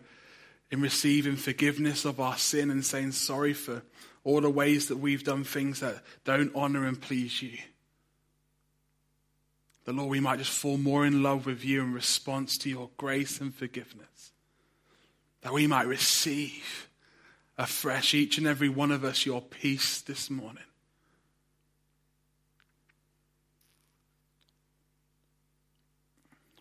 in 0.70 0.82
receiving 0.82 1.36
forgiveness 1.36 2.06
of 2.06 2.20
our 2.20 2.38
sin 2.38 2.70
and 2.70 2.86
saying 2.86 3.14
sorry 3.14 3.54
for 3.54 3.82
all 4.24 4.42
the 4.42 4.50
ways 4.50 4.90
that 4.90 4.98
we've 4.98 5.24
done 5.24 5.44
things 5.44 5.80
that 5.80 6.04
don't 6.26 6.52
honor 6.56 6.86
and 6.86 7.02
please 7.02 7.42
you. 7.42 7.58
The 9.86 9.94
Lord, 9.94 10.10
we 10.10 10.20
might 10.20 10.40
just 10.40 10.52
fall 10.52 10.78
more 10.78 11.06
in 11.06 11.24
love 11.24 11.46
with 11.46 11.64
you 11.64 11.82
in 11.82 11.94
response 11.94 12.58
to 12.60 12.70
your 12.70 12.90
grace 12.98 13.40
and 13.40 13.56
forgiveness. 13.56 14.34
That 15.42 15.54
we 15.54 15.66
might 15.66 15.88
receive 15.88 16.90
afresh, 17.58 18.14
each 18.14 18.38
and 18.38 18.46
every 18.46 18.70
one 18.70 18.92
of 18.92 19.06
us, 19.06 19.26
your 19.26 19.42
peace 19.42 20.02
this 20.02 20.30
morning. 20.30 20.64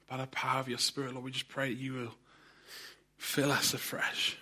By 0.08 0.18
the 0.18 0.26
power 0.28 0.60
of 0.60 0.68
your 0.68 0.78
Spirit, 0.78 1.12
Lord, 1.12 1.24
we 1.24 1.30
just 1.32 1.48
pray 1.48 1.74
that 1.74 1.80
you 1.80 1.94
will 1.94 2.14
fill 3.16 3.50
us 3.50 3.74
afresh. 3.74 4.36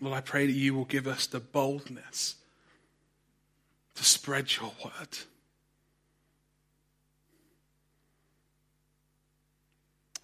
Lord, 0.00 0.16
I 0.16 0.22
pray 0.22 0.46
that 0.46 0.52
you 0.52 0.74
will 0.74 0.86
give 0.86 1.06
us 1.06 1.26
the 1.26 1.40
boldness 1.40 2.36
to 3.96 4.04
spread 4.04 4.56
your 4.56 4.72
word. 4.82 5.18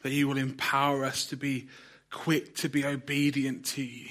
That 0.03 0.13
you 0.13 0.29
will 0.29 0.39
empower 0.39 1.05
us 1.05 1.27
to 1.27 1.37
be 1.37 1.69
quick 2.11 2.57
to 2.57 2.71
be 2.71 2.87
obedient 2.87 3.67
to 3.67 3.83
you. 3.83 4.09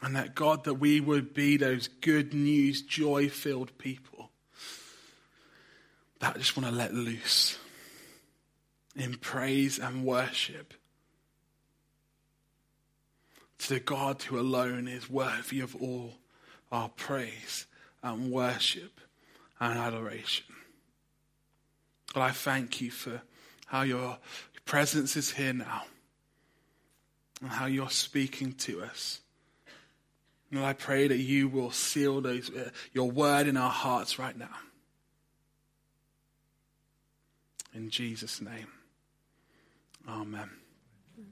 And 0.00 0.14
that 0.14 0.34
God, 0.34 0.64
that 0.64 0.74
we 0.74 1.00
would 1.00 1.34
be 1.34 1.56
those 1.56 1.88
good 1.88 2.32
news, 2.32 2.82
joy 2.82 3.28
filled 3.28 3.76
people 3.78 4.30
that 6.20 6.34
I 6.34 6.38
just 6.38 6.56
want 6.56 6.68
to 6.68 6.74
let 6.74 6.94
loose 6.94 7.58
in 8.96 9.14
praise 9.14 9.78
and 9.78 10.04
worship 10.04 10.74
to 13.58 13.68
the 13.74 13.80
God 13.80 14.22
who 14.22 14.38
alone 14.38 14.88
is 14.88 15.10
worthy 15.10 15.60
of 15.60 15.76
all 15.76 16.14
our 16.70 16.88
praise 16.88 17.66
and 18.02 18.30
worship 18.30 19.00
and 19.60 19.78
adoration. 19.78 20.46
God, 22.14 22.22
I 22.22 22.30
thank 22.30 22.80
you 22.80 22.90
for 22.90 23.20
how 23.66 23.82
your 23.82 24.18
presence 24.64 25.16
is 25.16 25.32
here 25.32 25.52
now 25.52 25.84
and 27.40 27.50
how 27.50 27.66
you're 27.66 27.90
speaking 27.90 28.52
to 28.54 28.82
us. 28.82 29.20
And 30.50 30.64
I 30.64 30.72
pray 30.72 31.08
that 31.08 31.18
you 31.18 31.48
will 31.48 31.70
seal 31.70 32.20
those, 32.20 32.50
uh, 32.50 32.70
your 32.92 33.10
word 33.10 33.46
in 33.46 33.56
our 33.56 33.70
hearts 33.70 34.18
right 34.18 34.36
now. 34.36 34.56
In 37.74 37.90
Jesus' 37.90 38.40
name, 38.40 38.68
amen. 40.08 40.50